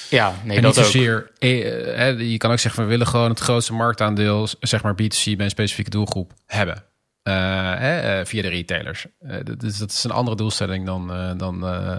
ja, 0.09 0.33
nee, 0.43 0.57
en 0.57 0.63
dat 0.63 0.75
niet 0.75 0.85
ook. 0.85 0.91
zozeer... 0.91 1.31
eh, 1.39 1.49
hè, 1.97 2.05
je 2.07 2.37
kan 2.37 2.51
ook 2.51 2.59
zeggen, 2.59 2.83
we 2.83 2.89
willen 2.89 3.07
gewoon 3.07 3.29
het 3.29 3.39
grootste 3.39 3.73
marktaandeel... 3.73 4.47
zeg 4.59 4.83
maar 4.83 4.93
B2C 4.93 5.23
bij 5.23 5.35
een 5.37 5.49
specifieke 5.49 5.89
doelgroep 5.89 6.33
hebben. 6.45 6.83
Eh, 7.23 7.33
hè, 7.77 8.19
eh, 8.19 8.25
via 8.25 8.41
de 8.41 8.47
retailers. 8.47 9.05
Eh, 9.19 9.37
dat, 9.43 9.63
is, 9.63 9.77
dat 9.77 9.91
is 9.91 10.03
een 10.03 10.11
andere 10.11 10.35
doelstelling 10.35 10.85
dan, 10.85 11.11
eh, 11.13 11.31
dan, 11.37 11.67
eh, 11.67 11.97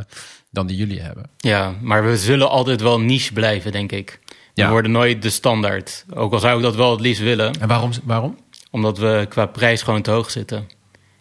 dan 0.51 0.67
die 0.67 0.77
jullie 0.77 1.01
hebben. 1.01 1.25
Ja, 1.37 1.75
maar 1.81 2.05
we 2.05 2.17
zullen 2.17 2.49
altijd 2.51 2.81
wel 2.81 3.01
niche 3.01 3.33
blijven, 3.33 3.73
denk 3.73 3.93
ik. 3.93 4.19
We 4.65 4.69
worden 4.69 4.91
nooit 4.91 5.23
de 5.23 5.31
standaard. 5.31 6.05
Ook 6.15 6.33
al 6.33 6.39
zou 6.39 6.57
ik 6.57 6.63
dat 6.63 6.75
wel 6.77 6.91
het 6.91 7.01
liefst 7.01 7.23
willen. 7.23 7.61
En 7.61 7.69
waarom? 7.69 7.91
waarom? 8.05 8.39
Omdat 8.71 8.99
we 8.99 9.27
qua 9.29 9.47
prijs 9.47 9.83
gewoon 9.83 10.03
te 10.03 10.11
hoog 10.11 10.31
zitten. 10.31 10.69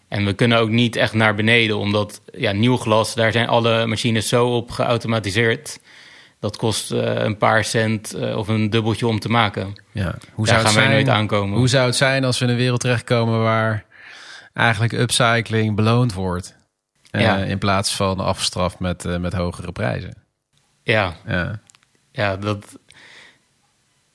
En 0.08 0.24
we 0.24 0.32
kunnen 0.32 0.58
ook 0.58 0.68
niet 0.68 0.96
echt 0.96 1.12
naar 1.12 1.34
beneden, 1.34 1.78
omdat 1.78 2.20
ja, 2.32 2.52
nieuw 2.52 2.76
glas, 2.76 3.14
daar 3.14 3.32
zijn 3.32 3.48
alle 3.48 3.86
machines 3.86 4.28
zo 4.28 4.46
op 4.56 4.70
geautomatiseerd. 4.70 5.78
Dat 6.40 6.56
kost 6.56 6.90
eh, 6.90 7.14
een 7.14 7.36
paar 7.36 7.64
cent 7.64 8.14
eh, 8.14 8.36
of 8.36 8.48
een 8.48 8.70
dubbeltje 8.70 9.06
om 9.06 9.18
te 9.18 9.28
maken. 9.28 9.72
Ja. 9.92 10.14
Hoe 10.32 10.46
Daar 10.46 10.54
zou 10.54 10.66
gaan 10.66 10.74
wij 10.74 10.82
zijn, 10.82 10.94
nooit 10.94 11.08
aankomen. 11.08 11.58
Hoe 11.58 11.68
zou 11.68 11.86
het 11.86 11.96
zijn 11.96 12.24
als 12.24 12.38
we 12.38 12.44
in 12.44 12.50
een 12.50 12.56
wereld 12.56 12.80
terechtkomen 12.80 13.42
waar 13.42 13.84
eigenlijk 14.52 14.92
upcycling 14.92 15.76
beloond 15.76 16.12
wordt? 16.12 16.56
Eh, 17.10 17.20
Ja. 17.20 17.36
In 17.36 17.58
plaats 17.58 17.94
van 17.94 18.20
afgestraft 18.20 18.78
met, 18.78 19.04
met 19.20 19.32
hogere 19.32 19.72
prijzen. 19.72 20.14
Ja, 20.82 21.14
Ja. 21.26 21.60
ja, 22.12 22.36
dat. 22.36 22.78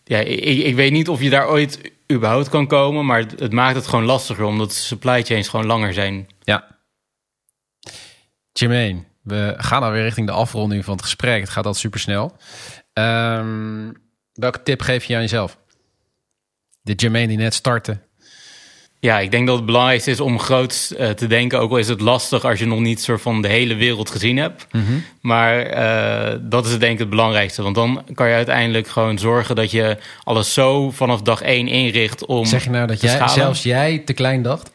Ja, 0.04 0.18
ik, 0.18 0.60
ik 0.60 0.76
weet 0.76 0.92
niet 0.92 1.10
of 1.10 1.22
je 1.22 1.30
daar 1.30 1.50
ooit 1.50 1.92
überhaupt 2.12 2.50
kan 2.50 2.68
komen, 2.68 3.06
maar 3.06 3.20
het, 3.20 3.52
maakt 3.52 3.76
het 3.76 3.88
gewoon 3.88 4.06
lastiger, 4.06 4.46
omdat 4.46 4.74
supply 4.74 5.24
chains 5.24 5.48
gewoon 5.48 5.66
langer 5.66 5.94
zijn. 5.94 6.28
ja. 6.44 6.80
Jermaine, 8.54 9.04
we 9.22 9.54
gaan 9.58 9.84
alweer 9.84 10.04
richting 10.04 10.28
de 10.28 10.34
afronding 10.34 10.86
van 10.86 10.94
het 10.94 11.04
gesprek. 11.04 11.40
Het 11.40 11.50
gaat 11.50 11.66
altijd 11.66 11.84
super 11.84 12.00
snel. 12.00 12.38
welke 14.34 14.64
tip 14.64 14.82
geef 14.82 15.04
je 15.04 15.16
aan 15.16 15.22
jezelf? 15.22 15.58
De 16.82 16.94
Jermaine 16.94 17.28
die 17.28 17.38
net 17.38 17.54
startte. 17.54 18.00
Ja, 19.02 19.20
ik 19.20 19.32
denk 19.32 19.48
dat 19.48 19.56
het 19.56 19.66
belangrijkste 19.66 20.12
is 20.12 20.20
om 20.20 20.40
groot 20.40 20.94
eh, 20.98 21.10
te 21.10 21.28
denken. 21.28 21.60
Ook 21.60 21.72
al 21.72 21.78
is 21.78 21.88
het 21.88 22.02
lastig 22.02 22.46
als 22.46 22.60
je 22.60 22.66
nog 22.66 22.80
niet 22.80 23.02
soort 23.02 23.22
van 23.22 23.42
de 23.42 23.48
hele 23.48 23.76
wereld 23.76 24.10
gezien 24.10 24.38
hebt. 24.38 24.68
Maar 25.22 25.62
eh, 25.62 26.40
dat 26.42 26.66
is 26.66 26.78
denk 26.78 26.94
ik 26.94 27.00
het 27.00 27.10
belangrijkste. 27.10 27.62
Want 27.62 27.76
dan 27.76 28.04
kan 28.14 28.28
je 28.28 28.34
uiteindelijk 28.34 28.88
gewoon 28.88 29.18
zorgen 29.18 29.56
dat 29.56 29.72
je 29.72 29.98
alles 30.24 30.54
zo 30.54 30.92
vanaf 30.92 31.22
dag 31.22 31.42
één 31.42 31.68
inricht 31.68 32.26
om. 32.26 32.46
Zeg 32.46 32.64
je 32.64 32.70
nou 32.70 32.88
dat 32.88 33.02
jij, 33.02 33.16
schalen. 33.16 33.34
zelfs 33.34 33.64
jij 33.64 33.98
te 34.06 34.14
klein 34.14 34.42
dacht? 34.42 34.72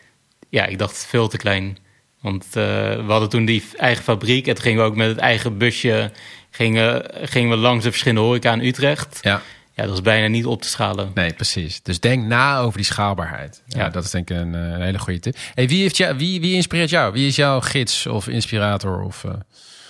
Ja, 0.48 0.66
ik 0.66 0.78
dacht 0.78 1.06
veel 1.08 1.28
te 1.28 1.36
klein. 1.36 1.78
Want 2.20 2.44
eh, 2.46 2.52
we 2.52 3.04
hadden 3.06 3.28
toen 3.28 3.44
die 3.44 3.64
eigen 3.76 4.04
fabriek. 4.04 4.46
En 4.46 4.54
toen 4.54 4.64
gingen 4.64 4.82
we 4.82 4.88
ook 4.88 4.96
met 4.96 5.08
het 5.08 5.18
eigen 5.18 5.58
busje. 5.58 6.10
Gingen, 6.50 7.10
gingen 7.22 7.50
we 7.50 7.56
langs 7.56 7.84
de 7.84 7.90
verschillende 7.90 8.24
horeca 8.24 8.52
in 8.52 8.64
Utrecht. 8.64 9.18
Ja. 9.22 9.42
Ja, 9.76 9.82
dat 9.82 9.90
was 9.90 10.02
bijna 10.02 10.26
niet 10.26 10.46
op 10.46 10.62
te 10.62 10.68
schalen. 10.68 11.10
Nee, 11.14 11.32
precies. 11.32 11.82
Dus 11.82 12.00
denk 12.00 12.24
na 12.26 12.58
over 12.58 12.76
die 12.76 12.86
schaalbaarheid. 12.86 13.62
Ja, 13.66 13.80
Ja. 13.84 13.88
dat 13.88 14.04
is 14.04 14.10
denk 14.10 14.30
ik 14.30 14.36
een, 14.36 14.54
eh, 14.54 14.60
een 14.60 14.80
hele 14.82 14.98
goede 14.98 15.18
tip. 15.18 15.36
Hey, 15.54 15.68
wie, 15.68 15.80
heeft 15.82 15.96
jou, 15.96 16.16
wie, 16.16 16.40
wie 16.40 16.54
inspireert 16.54 16.90
jou? 16.90 17.12
Wie 17.12 17.26
is 17.26 17.36
jouw 17.36 17.60
gids 17.60 18.06
of 18.06 18.28
inspirator? 18.28 19.02
Of 19.02 19.24
eh, 19.24 19.30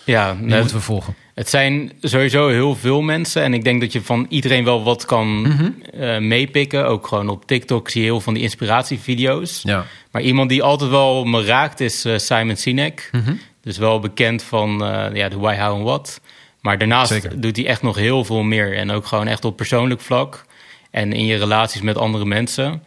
Ja, 0.04 0.36
wie 0.36 0.46
net- 0.46 0.58
moeten 0.58 0.76
we 0.76 0.82
volgen? 0.82 1.14
Het 1.34 1.48
zijn 1.48 1.92
sowieso 2.00 2.48
heel 2.48 2.74
veel 2.76 3.00
mensen. 3.02 3.42
En 3.42 3.54
ik 3.54 3.64
denk 3.64 3.80
dat 3.80 3.92
je 3.92 4.02
van 4.02 4.26
iedereen 4.28 4.64
wel 4.64 4.82
wat 4.82 5.04
kan 5.04 5.40
Mhm. 5.40 5.70
eh, 6.00 6.18
meepikken. 6.18 6.86
Ook 6.86 7.06
gewoon 7.06 7.28
op 7.28 7.46
TikTok 7.46 7.88
zie 7.90 8.00
je 8.00 8.06
heel 8.06 8.20
van 8.20 8.34
die 8.34 8.42
inspiratievideo's. 8.42 9.60
Ja. 9.62 9.84
Maar 10.10 10.22
iemand 10.22 10.48
die 10.48 10.62
altijd 10.62 10.90
wel 10.90 11.24
me 11.24 11.44
raakt 11.44 11.80
is 11.80 12.04
Simon 12.16 12.56
Sinek. 12.56 13.08
Mhm. 13.12 13.34
Dus 13.60 13.78
wel 13.78 14.00
bekend 14.00 14.42
van 14.42 14.70
ja, 15.14 15.28
de 15.28 15.38
why, 15.38 15.56
how 15.56 15.76
en 15.78 15.82
what. 15.82 16.20
Maar 16.66 16.78
daarnaast 16.78 17.12
Zeker. 17.12 17.40
doet 17.40 17.56
hij 17.56 17.66
echt 17.66 17.82
nog 17.82 17.96
heel 17.96 18.24
veel 18.24 18.42
meer. 18.42 18.76
En 18.76 18.90
ook 18.90 19.06
gewoon 19.06 19.26
echt 19.26 19.44
op 19.44 19.56
persoonlijk 19.56 20.00
vlak. 20.00 20.44
En 20.90 21.12
in 21.12 21.26
je 21.26 21.36
relaties 21.36 21.80
met 21.80 21.98
andere 21.98 22.24
mensen. 22.24 22.82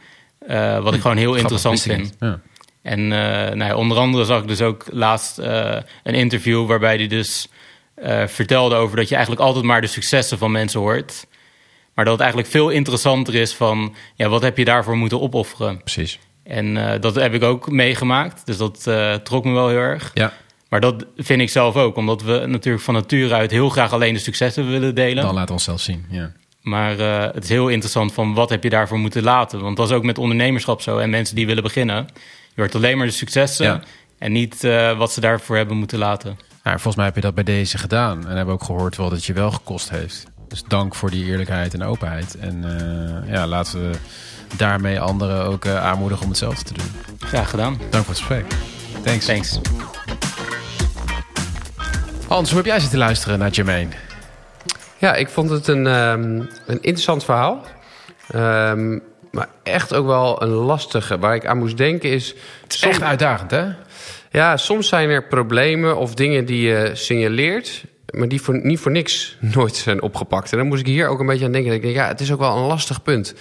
Eh, 0.47 0.83
wat 0.83 0.93
ik 0.93 1.01
gewoon 1.01 1.17
heel 1.17 1.35
interessant 1.35 1.81
vind. 1.81 2.15
Ja. 2.19 2.39
En 2.81 2.99
eh, 2.99 3.55
nou 3.55 3.63
ja, 3.63 3.75
onder 3.75 3.97
andere 3.97 4.25
zag 4.25 4.41
ik 4.41 4.47
dus 4.47 4.61
ook 4.61 4.85
laatst 4.91 5.37
eh, 5.37 5.75
een 6.03 6.13
interview 6.13 6.67
waarbij 6.67 6.95
hij 6.95 7.07
dus 7.07 7.47
vertelde 8.25 8.75
over 8.75 8.97
dat 8.97 9.09
je 9.09 9.15
eigenlijk 9.15 9.45
altijd 9.45 9.65
maar 9.65 9.81
de 9.81 9.87
successen 9.87 10.37
van 10.37 10.51
mensen 10.51 10.79
hoort. 10.79 11.27
Maar 11.93 12.05
dat 12.05 12.13
het 12.13 12.23
eigenlijk 12.23 12.51
veel 12.51 12.69
interessanter 12.69 13.35
is 13.35 13.53
van 13.53 13.95
ja, 14.15 14.29
wat 14.29 14.41
heb 14.41 14.57
je 14.57 14.65
daarvoor 14.65 14.97
moeten 14.97 15.21
opofferen. 15.21 15.77
Precies. 15.77 16.19
En 16.43 16.99
dat 17.01 17.15
heb 17.15 17.33
ik 17.33 17.43
ook 17.43 17.71
meegemaakt. 17.71 18.45
Dus 18.45 18.57
dat 18.57 18.83
trok 19.23 19.43
me 19.45 19.51
wel 19.51 19.67
heel 19.67 19.77
erg. 19.77 20.11
Ja, 20.13 20.33
Maar 20.69 20.79
dat 20.79 21.05
vind 21.17 21.41
ik 21.41 21.49
zelf 21.49 21.75
ook, 21.75 21.95
omdat 21.95 22.21
we 22.21 22.43
natuurlijk 22.47 22.83
van 22.83 22.93
nature 22.93 23.33
uit 23.33 23.51
heel 23.51 23.69
graag 23.69 23.93
alleen 23.93 24.13
de 24.13 24.19
successen 24.19 24.69
willen 24.69 24.95
delen. 24.95 25.23
dan 25.23 25.33
laten 25.33 25.47
we 25.47 25.53
onszelf 25.53 25.81
zien. 25.81 26.05
Ja. 26.09 26.31
Maar 26.61 26.99
eh, 26.99 27.33
het 27.33 27.43
is 27.43 27.49
heel 27.49 27.67
interessant 27.67 28.13
van 28.13 28.33
wat 28.33 28.49
heb 28.49 28.63
je 28.63 28.69
daarvoor 28.69 28.97
moeten 28.99 29.23
laten. 29.23 29.59
Want 29.61 29.77
dat 29.77 29.89
is 29.89 29.95
ook 29.95 30.03
met 30.03 30.17
ondernemerschap 30.17 30.81
zo 30.81 30.97
en 30.97 31.09
mensen 31.09 31.35
die 31.35 31.45
willen 31.45 31.63
beginnen. 31.63 32.07
Je 32.55 32.61
hoort 32.61 32.75
alleen 32.75 32.97
maar 32.97 33.05
de 33.07 33.13
successen 33.13 33.65
Ja. 33.65 33.81
en 34.17 34.31
niet 34.31 34.63
eh, 34.63 34.97
wat 34.97 35.11
ze 35.11 35.19
daarvoor 35.21 35.55
hebben 35.55 35.77
moeten 35.77 35.99
laten. 35.99 36.37
Nou, 36.63 36.75
volgens 36.75 36.95
mij 36.95 37.05
heb 37.05 37.15
je 37.15 37.21
dat 37.21 37.35
bij 37.35 37.43
deze 37.43 37.77
gedaan. 37.77 38.17
En 38.21 38.27
hebben 38.27 38.45
we 38.45 38.51
ook 38.51 38.63
gehoord 38.63 38.97
wel 38.97 39.07
dat 39.09 39.17
het 39.17 39.25
je 39.25 39.33
wel 39.33 39.51
gekost 39.51 39.89
heeft. 39.89 40.23
Dus 40.47 40.63
dank 40.67 40.95
voor 40.95 41.09
die 41.11 41.25
eerlijkheid 41.25 41.73
en 41.73 41.83
openheid. 41.83 42.37
En 42.37 42.63
eh, 43.25 43.33
ja, 43.33 43.47
laten 43.47 43.91
we 43.91 43.97
daarmee 44.57 44.99
anderen 44.99 45.45
ook 45.45 45.67
aanmoedigen 45.67 46.23
om 46.23 46.29
hetzelfde 46.29 46.63
te 46.63 46.73
doen. 46.73 46.91
Graag 47.19 47.49
gedaan. 47.49 47.77
Dank 47.89 48.05
voor 48.05 48.13
het 48.13 48.23
gesprek. 48.23 48.45
Thanks. 49.03 49.25
Thanks. 49.25 49.59
Hans, 52.29 52.49
hoe 52.49 52.57
heb 52.57 52.67
jij 52.67 52.79
zitten 52.79 52.99
luisteren 52.99 53.39
naar 53.39 53.49
Jermaine? 53.49 53.89
Ja, 54.97 55.15
ik 55.15 55.29
vond 55.29 55.49
het 55.49 55.67
een, 55.67 55.87
ehm, 55.87 56.21
een 56.65 56.81
interessant 56.81 57.23
verhaal. 57.23 57.61
Ehm, 58.31 58.99
maar 59.31 59.47
echt 59.63 59.93
ook 59.93 60.05
wel 60.05 60.41
een 60.41 60.49
lastige. 60.49 61.19
Waar 61.19 61.35
ik 61.35 61.45
aan 61.45 61.57
moest 61.57 61.77
denken 61.77 62.09
is... 62.09 62.35
Het 62.63 62.73
is 62.73 62.81
echt 62.81 63.01
uitdagend, 63.01 63.51
hè? 63.51 63.65
Ja, 64.31 64.57
soms 64.57 64.87
zijn 64.87 65.09
er 65.09 65.23
problemen 65.23 65.97
of 65.97 66.13
dingen 66.13 66.45
die 66.45 66.67
je 66.67 66.91
signaleert... 66.93 67.83
maar 68.09 68.27
die 68.27 68.41
voor, 68.41 68.59
niet 68.65 68.79
voor 68.79 68.91
niks 68.91 69.37
nooit 69.55 69.75
zijn 69.75 70.01
opgepakt. 70.01 70.51
En 70.51 70.57
dan 70.57 70.67
moest 70.67 70.79
ik 70.81 70.87
hier 70.87 71.07
ook 71.07 71.19
een 71.19 71.25
beetje 71.25 71.45
aan 71.45 71.51
denken. 71.51 71.73
Ik 71.73 71.81
denk, 71.81 71.95
ja, 71.95 72.07
het 72.07 72.19
is 72.19 72.31
ook 72.31 72.39
wel 72.39 72.57
een 72.57 72.63
lastig 72.67 73.01
punt. 73.03 73.33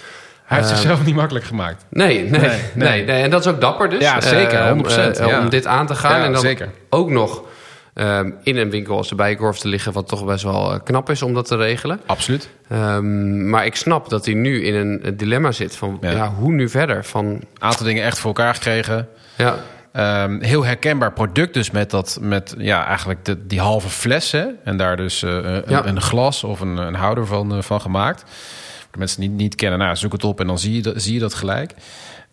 Hij 0.44 0.56
heeft 0.58 0.70
Ehm, 0.70 0.78
zichzelf 0.78 1.04
niet 1.04 1.14
makkelijk 1.14 1.44
gemaakt. 1.44 1.84
Nee, 1.90 2.22
nee, 2.24 2.40
nee, 2.40 2.50
nee. 2.74 3.04
nee, 3.04 3.22
En 3.22 3.30
dat 3.30 3.40
is 3.40 3.52
ook 3.52 3.60
dapper 3.60 3.90
dus. 3.90 4.00
Ja, 4.02 4.20
zeker, 4.20 4.58
Ehm, 4.58 4.68
100%, 4.68 5.18
eh, 5.18 5.26
ja. 5.26 5.40
Om 5.40 5.48
dit 5.48 5.66
aan 5.66 5.86
te 5.86 5.94
gaan 5.94 6.18
Ja, 6.18 6.24
en 6.24 6.32
dan 6.32 6.40
zeker. 6.40 6.70
ook 6.90 7.10
nog 7.10 7.42
ehm, 7.98 8.30
in 8.42 8.56
een 8.56 8.70
winkel 8.70 8.96
als 8.96 9.08
de 9.08 9.14
Bijenkorf 9.14 9.58
te 9.58 9.68
liggen... 9.68 9.92
wat 9.92 10.08
toch 10.08 10.24
best 10.24 10.44
wel 10.44 10.72
eh, 10.72 10.80
knap 10.84 11.10
is 11.10 11.22
om 11.22 11.34
dat 11.34 11.46
te 11.46 11.56
regelen. 11.56 12.00
Absoluut. 12.06 12.48
Ehm, 12.68 13.50
maar 13.50 13.66
ik 13.66 13.74
snap 13.76 14.08
dat 14.08 14.24
hij 14.24 14.34
nu 14.34 14.64
in 14.64 14.74
een 14.74 15.16
dilemma 15.16 15.52
zit 15.52 15.76
van... 15.76 15.98
Ja. 16.00 16.10
Ja. 16.10 16.32
hoe 16.32 16.52
nu 16.52 16.68
verder? 16.68 17.04
Van, 17.04 17.40
Aantal 17.58 17.86
dingen 17.86 18.04
echt 18.04 18.18
voor 18.18 18.34
elkaar 18.34 18.54
gekregen. 18.54 19.08
ja, 19.36 19.58
Ehm, 19.92 20.40
heel 20.40 20.64
herkenbaar 20.64 21.12
product 21.12 21.54
dus 21.54 21.70
met, 21.70 21.90
dat, 21.90 22.18
met 22.20 22.54
ja, 22.58 22.86
eigenlijk 22.86 23.24
de, 23.24 23.46
die 23.46 23.60
halve 23.60 23.88
fles. 23.88 24.32
Hè? 24.32 24.46
En 24.64 24.76
daar 24.76 24.96
dus 24.96 25.22
eh, 25.22 25.30
een, 25.30 25.62
Ja. 25.66 25.86
een 25.86 26.00
glas 26.00 26.44
of 26.44 26.60
een, 26.60 26.76
een 26.76 26.94
houder 26.94 27.26
van, 27.26 27.54
eh, 27.56 27.62
van 27.62 27.80
gemaakt. 27.80 28.20
Voor 28.20 28.88
de 28.92 28.98
mensen 28.98 29.20
die 29.20 29.28
het 29.28 29.38
niet 29.38 29.54
kennen, 29.54 29.78
nou, 29.78 29.96
zoek 29.96 30.12
het 30.12 30.24
op 30.24 30.40
en 30.40 30.46
dan 30.46 30.58
zie 30.58 30.74
je 30.74 30.82
dat, 30.82 31.02
zie 31.02 31.14
je 31.14 31.20
dat 31.20 31.34
gelijk. 31.34 31.74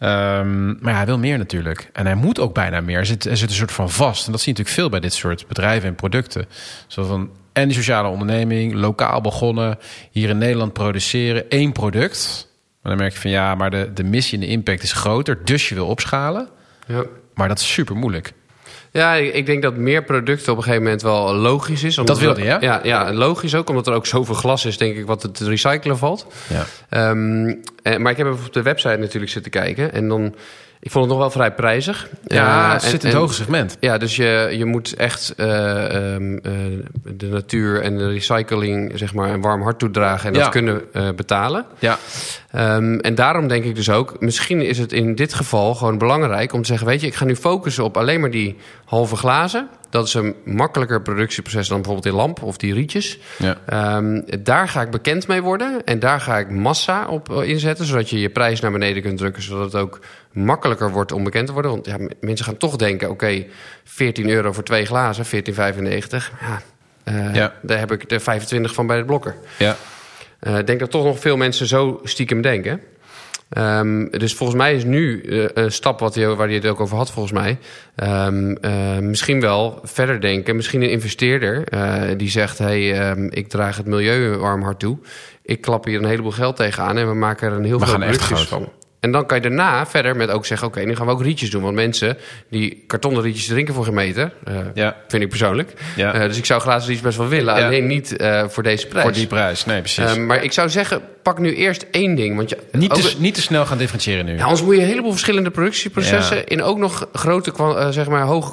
Ehm, 0.05 0.83
maar 0.83 0.95
hij 0.95 1.05
wil 1.05 1.17
meer 1.17 1.37
natuurlijk. 1.37 1.89
En 1.93 2.05
hij 2.05 2.15
moet 2.15 2.39
ook 2.39 2.53
bijna 2.53 2.81
meer. 2.81 2.97
Er 2.97 3.05
zit, 3.05 3.25
er 3.25 3.37
zit 3.37 3.49
een 3.49 3.55
soort 3.55 3.71
van 3.71 3.89
vast. 3.89 4.25
En 4.25 4.31
dat 4.31 4.41
zie 4.41 4.53
je 4.53 4.57
natuurlijk 4.59 4.81
veel 4.81 4.89
bij 4.89 4.99
dit 4.99 5.13
soort 5.13 5.47
bedrijven 5.47 5.89
en 5.89 5.95
producten. 5.95 6.45
Zo 6.87 7.03
van, 7.03 7.29
en 7.53 7.67
die 7.67 7.77
sociale 7.77 8.07
onderneming, 8.07 8.73
lokaal 8.73 9.21
begonnen, 9.21 9.77
hier 10.11 10.29
in 10.29 10.37
Nederland 10.37 10.73
produceren, 10.73 11.49
één 11.49 11.71
product. 11.71 12.47
Maar 12.81 12.91
dan 12.91 13.01
merk 13.01 13.13
je 13.13 13.19
van 13.19 13.31
ja, 13.31 13.55
maar 13.55 13.69
de, 13.69 13.91
de 13.93 14.03
missie 14.03 14.39
en 14.39 14.45
de 14.45 14.51
impact 14.51 14.83
is 14.83 14.91
groter, 14.91 15.45
dus 15.45 15.69
je 15.69 15.75
wil 15.75 15.87
opschalen. 15.87 16.47
ja. 16.87 17.03
Maar 17.33 17.47
dat 17.47 17.59
is 17.59 17.73
super 17.73 17.95
moeilijk. 17.95 18.33
Ja, 18.95 19.15
ik 19.15 19.45
denk 19.45 19.61
dat 19.61 19.75
meer 19.75 20.03
producten 20.03 20.51
op 20.51 20.57
een 20.57 20.63
gegeven 20.63 20.83
moment 20.83 21.01
wel 21.01 21.33
logisch 21.33 21.83
is. 21.83 21.97
omdat 21.97 22.15
Dat 22.15 22.25
wilde 22.25 22.41
je, 22.41 22.45
ja? 22.45 22.57
Ja, 22.61 22.79
ja, 22.83 23.13
logisch 23.13 23.55
ook, 23.55 23.69
omdat 23.69 23.87
er 23.87 23.93
ook 23.93 24.05
zoveel 24.05 24.35
glas 24.35 24.65
is, 24.65 24.77
denk 24.77 24.95
ik, 24.95 25.05
wat 25.05 25.23
het 25.23 25.35
te 25.35 25.45
recyclen 25.45 25.97
valt. 25.97 26.27
Ja. 26.47 26.65
Ehm, 26.89 27.53
eh, 27.81 27.97
maar 27.97 28.11
ik 28.11 28.17
heb 28.17 28.27
even 28.27 28.45
op 28.45 28.53
de 28.53 28.61
website 28.61 28.97
natuurlijk 28.97 29.31
zitten 29.31 29.51
kijken. 29.51 29.93
En 29.93 30.07
dan 30.07 30.35
Ik 30.85 30.91
vond 30.91 31.03
het 31.05 31.13
nog 31.13 31.21
wel 31.23 31.31
vrij 31.31 31.51
prijzig. 31.53 32.09
Ja, 32.25 32.65
Eh, 32.67 32.73
het 32.73 32.81
zit 32.83 33.03
in 33.03 33.09
het 33.09 33.17
hoge 33.17 33.33
segment. 33.33 33.77
Ja, 33.79 33.97
dus 33.97 34.15
je, 34.15 34.49
je 34.57 34.65
moet 34.65 34.93
echt 34.93 35.33
eh, 35.37 36.13
ehm, 36.13 36.37
eh, 36.37 36.51
de 37.03 37.27
natuur 37.27 37.81
en 37.81 37.97
de 37.97 38.07
recycling 38.09 38.91
zeg 38.95 39.13
maar, 39.13 39.29
een 39.33 39.41
warm 39.41 39.61
hart 39.61 39.79
toedragen 39.79 40.27
en 40.27 40.33
dat 40.33 40.43
Ja. 40.43 40.49
kunnen 40.49 40.81
betalen. 41.15 41.65
Ja, 41.79 41.97
Ehm, 42.51 42.97
en 42.99 43.15
daarom 43.15 43.47
denk 43.47 43.63
ik 43.63 43.75
dus 43.75 43.89
ook, 43.89 44.15
misschien 44.19 44.61
is 44.61 44.77
het 44.77 44.91
in 44.93 45.15
dit 45.15 45.33
geval 45.33 45.75
gewoon 45.75 45.97
belangrijk 45.97 46.53
om 46.53 46.61
te 46.61 46.67
zeggen: 46.67 46.87
Weet 46.87 47.01
je, 47.01 47.07
ik 47.07 47.15
ga 47.15 47.25
nu 47.25 47.35
focussen 47.35 47.83
op 47.83 47.97
alleen 47.97 48.19
maar 48.19 48.31
die 48.31 48.57
halve 48.85 49.15
glazen. 49.15 49.67
Dat 49.95 50.07
is 50.07 50.13
een 50.13 50.35
makkelijker 50.45 51.01
productieproces 51.01 51.67
dan 51.67 51.77
bijvoorbeeld 51.81 52.13
in 52.13 52.19
lamp 52.19 52.43
of 52.43 52.57
die 52.57 52.73
rietjes. 52.73 53.19
ja. 53.37 53.57
Ehm, 53.65 54.21
daar 54.43 54.67
ga 54.67 54.81
ik 54.81 54.89
bekend 54.89 55.27
mee 55.27 55.41
worden 55.41 55.81
en 55.85 55.99
daar 55.99 56.19
ga 56.21 56.37
ik 56.37 56.49
massa 56.49 57.07
op 57.07 57.29
eh, 57.37 57.49
inzetten, 57.49 57.85
zodat 57.85 58.09
je 58.09 58.19
je 58.19 58.29
prijs 58.29 58.59
naar 58.59 58.71
beneden 58.71 59.01
kunt 59.01 59.17
drukken, 59.17 59.43
zodat 59.43 59.71
het 59.73 59.81
ook 59.81 59.99
makkelijker 60.31 60.91
wordt 60.91 61.11
om 61.11 61.23
bekend 61.23 61.47
te 61.47 61.53
worden. 61.53 61.71
Want 61.71 61.85
ja, 61.85 61.97
mensen 62.19 62.45
gaan 62.45 62.57
toch 62.57 62.75
denken: 62.75 63.09
oké, 63.09 63.45
14 63.83 64.29
euro 64.29 64.51
voor 64.51 64.63
twee 64.63 64.85
glazen, 64.85 65.25
14,95. 65.25 66.31
Ja, 66.41 66.61
eh, 67.03 67.35
Ja. 67.35 67.53
daar 67.61 67.79
heb 67.79 67.91
ik 67.91 68.11
er 68.11 68.21
25 68.21 68.73
van 68.73 68.87
bij 68.87 68.97
de 68.97 69.05
blokker. 69.05 69.35
ja. 69.57 69.75
Eh, 70.39 70.57
Ik 70.57 70.67
denk 70.67 70.79
dat 70.79 70.91
toch 70.91 71.03
nog 71.03 71.19
veel 71.19 71.37
mensen 71.37 71.67
zo 71.67 71.99
stiekem 72.03 72.41
denken. 72.41 72.81
Ehm, 73.55 74.07
dus 74.09 74.33
volgens 74.33 74.57
mij 74.57 74.75
is 74.75 74.83
nu 74.83 75.21
eh, 75.21 75.45
een 75.53 75.71
stap 75.71 75.99
wat 75.99 76.15
hij, 76.15 76.27
waar 76.35 76.47
hij 76.47 76.55
het 76.55 76.65
ook 76.65 76.79
over 76.79 76.97
had, 76.97 77.11
volgens 77.11 77.33
mij. 77.33 77.57
ehm, 77.95 78.55
eh, 78.61 78.97
misschien 78.99 79.41
wel 79.41 79.79
verder 79.83 80.21
denken. 80.21 80.55
Misschien 80.55 80.81
een 80.81 80.89
investeerder 80.89 81.67
eh, 81.67 82.01
die 82.17 82.29
zegt: 82.29 82.57
hey, 82.57 82.99
ehm, 82.99 83.27
ik 83.29 83.47
draag 83.47 83.77
het 83.77 83.85
milieu 83.85 84.37
warm 84.37 84.63
hart 84.63 84.79
toe. 84.79 84.97
Ik 85.41 85.61
klap 85.61 85.85
hier 85.85 85.99
een 85.99 86.05
heleboel 86.05 86.31
geld 86.31 86.55
tegenaan 86.55 86.97
en 86.97 87.07
we 87.07 87.13
maken 87.15 87.47
er 87.47 87.57
een 87.57 87.63
heel 87.63 87.79
We 87.79 87.85
veel 87.85 87.97
groot. 88.19 88.47
van. 88.47 88.69
En 89.05 89.11
dan 89.11 89.25
kan 89.25 89.37
je 89.37 89.43
daarna 89.43 89.85
verder 89.85 90.15
met 90.15 90.29
ook 90.29 90.45
zeggen: 90.45 90.67
oké, 90.67 90.79
nu 90.81 90.95
gaan 90.95 91.05
we 91.05 91.11
ook 91.11 91.21
rietjes 91.21 91.49
doen. 91.51 91.61
Want 91.61 91.75
mensen 91.75 92.17
die 92.49 92.83
kartonnen 92.87 93.21
rietjes 93.21 93.45
drinken 93.47 93.73
voor 93.73 93.83
geen 93.83 93.93
meter, 93.93 94.31
eh, 94.43 94.55
Ja. 94.73 94.95
vind 95.07 95.23
ik 95.23 95.29
persoonlijk. 95.29 95.73
Ja. 95.95 96.13
Eh, 96.13 96.21
dus 96.21 96.37
ik 96.37 96.45
zou 96.45 96.61
glazen 96.61 96.87
rietjes 96.87 97.01
best 97.05 97.17
wel 97.17 97.27
willen, 97.27 97.55
Ja. 97.57 97.65
alleen 97.65 97.87
niet 97.87 98.15
eh, 98.17 98.43
voor 98.47 98.63
deze 98.63 98.87
prijs. 98.87 99.03
Voor 99.03 99.13
die 99.13 99.27
prijs. 99.27 99.65
Nee, 99.65 99.79
precies. 99.79 100.17
Maar 100.17 100.43
ik 100.43 100.51
zou 100.51 100.69
zeggen, 100.69 101.01
pak 101.23 101.39
nu 101.39 101.55
eerst 101.55 101.85
één 101.91 102.15
ding. 102.15 102.35
Want 102.35 102.49
je, 102.49 102.57
niet, 102.71 102.91
ook- 102.91 102.97
te, 102.99 103.15
niet 103.17 103.33
te 103.33 103.41
snel 103.41 103.65
gaan 103.65 103.77
differentiëren 103.77 104.25
nu. 104.25 104.37
ja, 104.37 104.43
anders 104.43 104.61
moet 104.63 104.75
je 104.75 104.81
een 104.81 104.87
heleboel 104.87 105.11
verschillende 105.11 105.49
productieprocessen... 105.49 106.47
In 106.47 106.63
ook 106.63 106.77
nog 106.77 107.07
grote, 107.13 107.51
zeg 107.89 108.07
maar, 108.07 108.21
hoge 108.21 108.51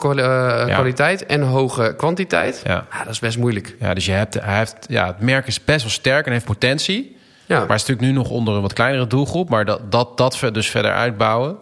kwaliteit 0.66 1.26
en 1.26 1.42
hoge 1.42 1.94
kwantiteit. 1.96 2.60
Ja. 2.64 2.86
Ja, 2.92 3.04
dat 3.04 3.12
is 3.12 3.18
best 3.18 3.38
moeilijk. 3.38 3.74
Ja, 3.80 3.94
dus 3.94 4.06
je 4.06 4.12
hebt, 4.12 4.34
hij 4.34 4.58
heeft, 4.58 4.76
ja, 4.88 5.06
het 5.06 5.20
merk 5.20 5.46
is 5.46 5.64
best 5.64 5.80
wel 5.82 5.90
sterk 5.90 6.26
en 6.26 6.32
heeft 6.32 6.44
potentie. 6.44 7.16
Ja. 7.52 7.58
Maar 7.58 7.68
het 7.68 7.80
is 7.80 7.86
natuurlijk 7.86 8.06
nu 8.06 8.22
nog 8.22 8.30
onder 8.30 8.54
een 8.54 8.62
wat 8.62 8.72
kleinere 8.72 9.06
doelgroep. 9.06 9.48
Maar 9.48 9.64
dat, 9.64 9.92
dat, 9.92 10.16
dat 10.16 10.36
ver- 10.36 10.52
dus 10.52 10.70
verder 10.70 10.92
uitbouwen. 10.92 11.56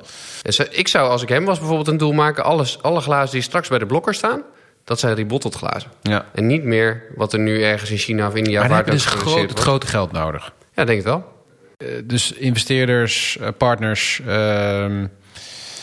Ik 0.71 0.89
zou, 0.89 1.11
als 1.11 1.23
ik 1.23 1.29
hem 1.29 1.45
was, 1.45 1.59
bijvoorbeeld 1.59 1.89
een 1.89 1.97
doel 1.97 2.13
maken... 2.13 2.45
Alles, 2.45 2.83
alle 2.83 3.01
glazen 3.01 3.31
die 3.33 3.43
straks 3.43 3.69
bij 3.69 3.79
de 3.79 3.87
blokker 3.87 4.15
staan... 4.15 4.43
dat 4.85 5.01
zijn 5.01 5.15
rebottled 5.15 5.55
glazen. 5.55 5.91
Ja. 6.03 6.25
En 6.35 6.47
niet 6.47 6.65
meer 6.65 7.03
wat 7.17 7.33
er 7.33 7.39
nu 7.39 7.63
ergens 7.63 7.91
in 7.91 7.97
China 7.99 8.27
of 8.27 8.35
India... 8.35 8.61
Maar 8.61 8.69
waar 8.69 8.79
heb 8.79 8.91
dus 8.91 9.05
groot, 9.05 9.51
het 9.51 9.59
grote 9.59 9.87
geld 9.87 10.13
nodig. 10.13 10.53
Ja, 10.75 10.85
denk 10.85 10.99
het 10.99 11.07
wel. 11.07 11.25
Eh, 11.77 11.87
dus 12.05 12.33
investeerders, 12.33 13.37
eh, 13.41 13.49
partners. 13.59 14.21
ehm, 14.27 15.07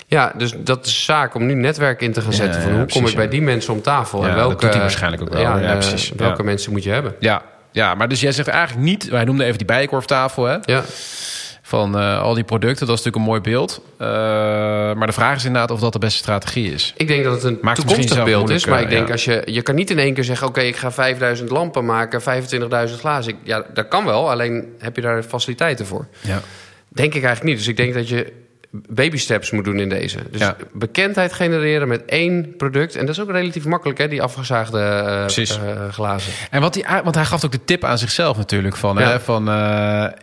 Ja, 0.10 0.34
dus 0.38 0.54
dat 0.58 0.86
is 0.86 1.06
zaak 1.06 1.36
om 1.36 1.46
nu 1.46 1.54
netwerk 1.54 2.02
in 2.02 2.12
te 2.14 2.22
gaan 2.22 2.32
Ja, 2.32 2.36
zetten. 2.36 2.62
van 2.62 2.72
ja, 2.72 2.78
hoe 2.78 2.88
kom 2.88 3.06
ik 3.08 3.16
bij 3.16 3.28
die 3.28 3.42
mensen 3.42 3.74
om 3.74 3.82
tafel? 3.82 4.22
En 4.22 4.28
dat 4.28 4.36
welke, 4.38 4.56
doet 4.66 4.72
hij 4.74 4.82
waarschijnlijk 4.82 5.22
ook 5.22 5.30
wel. 5.30 5.42
Ja, 5.42 5.58
Ja, 5.58 5.66
eh, 5.72 5.72
precies. 5.78 6.12
Welke 6.16 6.44
mensen 6.44 6.72
moet 6.72 6.84
je 6.84 6.90
hebben? 6.90 7.16
ja, 7.20 7.42
ja, 7.78 7.96
maar 7.96 8.08
dus 8.08 8.20
jij 8.22 8.32
zegt 8.32 8.48
eigenlijk 8.48 8.86
niet... 8.86 9.10
Wij 9.10 9.24
noemden 9.24 9.46
even 9.46 9.58
die 9.58 9.68
bijenkorftafel, 9.68 10.44
hè? 10.46 10.58
Ja. 10.62 10.84
Van 11.62 11.98
eh, 11.98 12.22
al 12.22 12.34
die 12.34 12.44
producten. 12.44 12.88
Dat 12.88 12.98
is 12.98 13.04
natuurlijk 13.04 13.16
een 13.16 13.22
mooi 13.22 13.42
beeld. 13.42 13.82
Eh, 13.98 14.08
maar 14.94 15.08
de 15.08 15.14
vraag 15.14 15.36
is 15.36 15.46
inderdaad 15.46 15.72
of 15.72 15.80
dat 15.80 15.94
de 15.94 16.00
beste 16.00 16.18
strategie 16.18 16.74
is. 16.74 16.94
Ik 16.98 17.08
denk 17.08 17.24
dat 17.24 17.34
het 17.34 17.44
een 17.44 17.58
Maakt 17.62 17.78
toekomstig 17.80 18.24
beeld 18.24 18.50
is. 18.50 18.66
Maar 18.66 18.82
ik 18.82 18.90
denk 18.90 19.06
ja. 19.08 19.12
als 19.12 19.26
je... 19.26 19.42
Je 19.46 19.62
kan 19.62 19.76
niet 19.76 19.90
in 19.90 20.00
één 20.00 20.14
keer 20.14 20.24
zeggen... 20.24 20.48
Oké, 20.48 20.62
ik 20.62 20.76
ga 20.76 20.92
5000 20.92 21.50
lampen 21.50 21.86
maken, 21.86 22.22
25.000 22.22 22.28
glazen. 23.00 23.32
Ik- 23.34 23.38
Ja, 23.44 23.66
dat 23.74 23.88
kan 23.88 24.06
wel. 24.06 24.30
Alleen 24.32 24.66
heb 24.80 24.96
je 24.96 25.02
daar 25.02 25.24
faciliteiten 25.24 25.86
voor. 25.86 26.08
Ja. 26.22 26.42
Denk 26.90 27.14
ik 27.14 27.24
eigenlijk 27.24 27.44
niet. 27.44 27.58
Dus 27.58 27.68
ik 27.68 27.78
denk 27.78 27.94
dat 27.94 28.10
je 28.10 28.34
baby 28.90 29.18
steps 29.18 29.52
moet 29.52 29.64
doen 29.66 29.80
in 29.80 29.90
deze. 29.90 30.20
Dus 30.32 30.42
Ja. 30.42 30.56
bekendheid 30.74 31.34
genereren 31.34 31.88
met 31.88 32.06
één 32.06 32.56
product. 32.56 32.96
En 32.96 33.06
dat 33.06 33.16
is 33.16 33.22
ook 33.22 33.32
relatief 33.32 33.66
makkelijk, 33.66 33.98
hè? 34.00 34.08
Die 34.08 34.22
afgezaagde 34.22 34.80
eh, 34.80 35.90
glazen. 35.92 36.34
En 36.52 36.62
wat 36.62 36.76
hij, 36.76 37.04
want 37.04 37.16
hij 37.16 37.26
gaf 37.26 37.46
ook 37.46 37.52
de 37.52 37.64
tip 37.66 37.84
aan 37.84 37.98
zichzelf 37.98 38.38
natuurlijk. 38.38 38.76
Van, 38.76 38.98
Ja. 38.98 39.10
hè, 39.10 39.20
van 39.20 39.48
eh, 39.48 39.54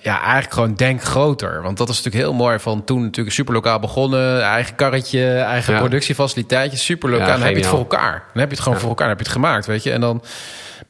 ja, 0.01 0.21
eigenlijk 0.23 0.53
gewoon 0.53 0.75
denk 0.75 1.03
groter. 1.03 1.63
Want 1.63 1.77
dat 1.77 1.89
is 1.89 1.97
natuurlijk 1.97 2.25
heel 2.25 2.35
mooi. 2.35 2.59
Van 2.59 2.85
toen 2.85 3.03
natuurlijk 3.03 3.35
super 3.35 3.55
lokaal 3.55 3.79
begonnen. 3.79 4.43
Eigen 4.43 4.75
karretje, 4.75 5.37
eigen 5.39 5.73
Ja. 5.75 5.79
productiefaciliteitje. 5.81 6.79
Super 6.79 7.11
lokaal. 7.11 7.27
Dan 7.27 7.41
heb 7.43 7.51
je 7.55 7.57
het 7.61 7.67
voor 7.67 7.79
elkaar. 7.79 8.13
Dan 8.33 8.41
heb 8.41 8.49
je 8.49 8.55
het 8.55 8.65
gewoon 8.65 8.79
voor 8.79 8.89
elkaar. 8.89 9.09
Dan 9.09 9.17
heb 9.17 9.27
je 9.27 9.33
het 9.33 9.43
gemaakt, 9.43 9.67
weet 9.67 9.83
je. 9.83 9.91
En 9.93 10.01
dan, 10.01 10.23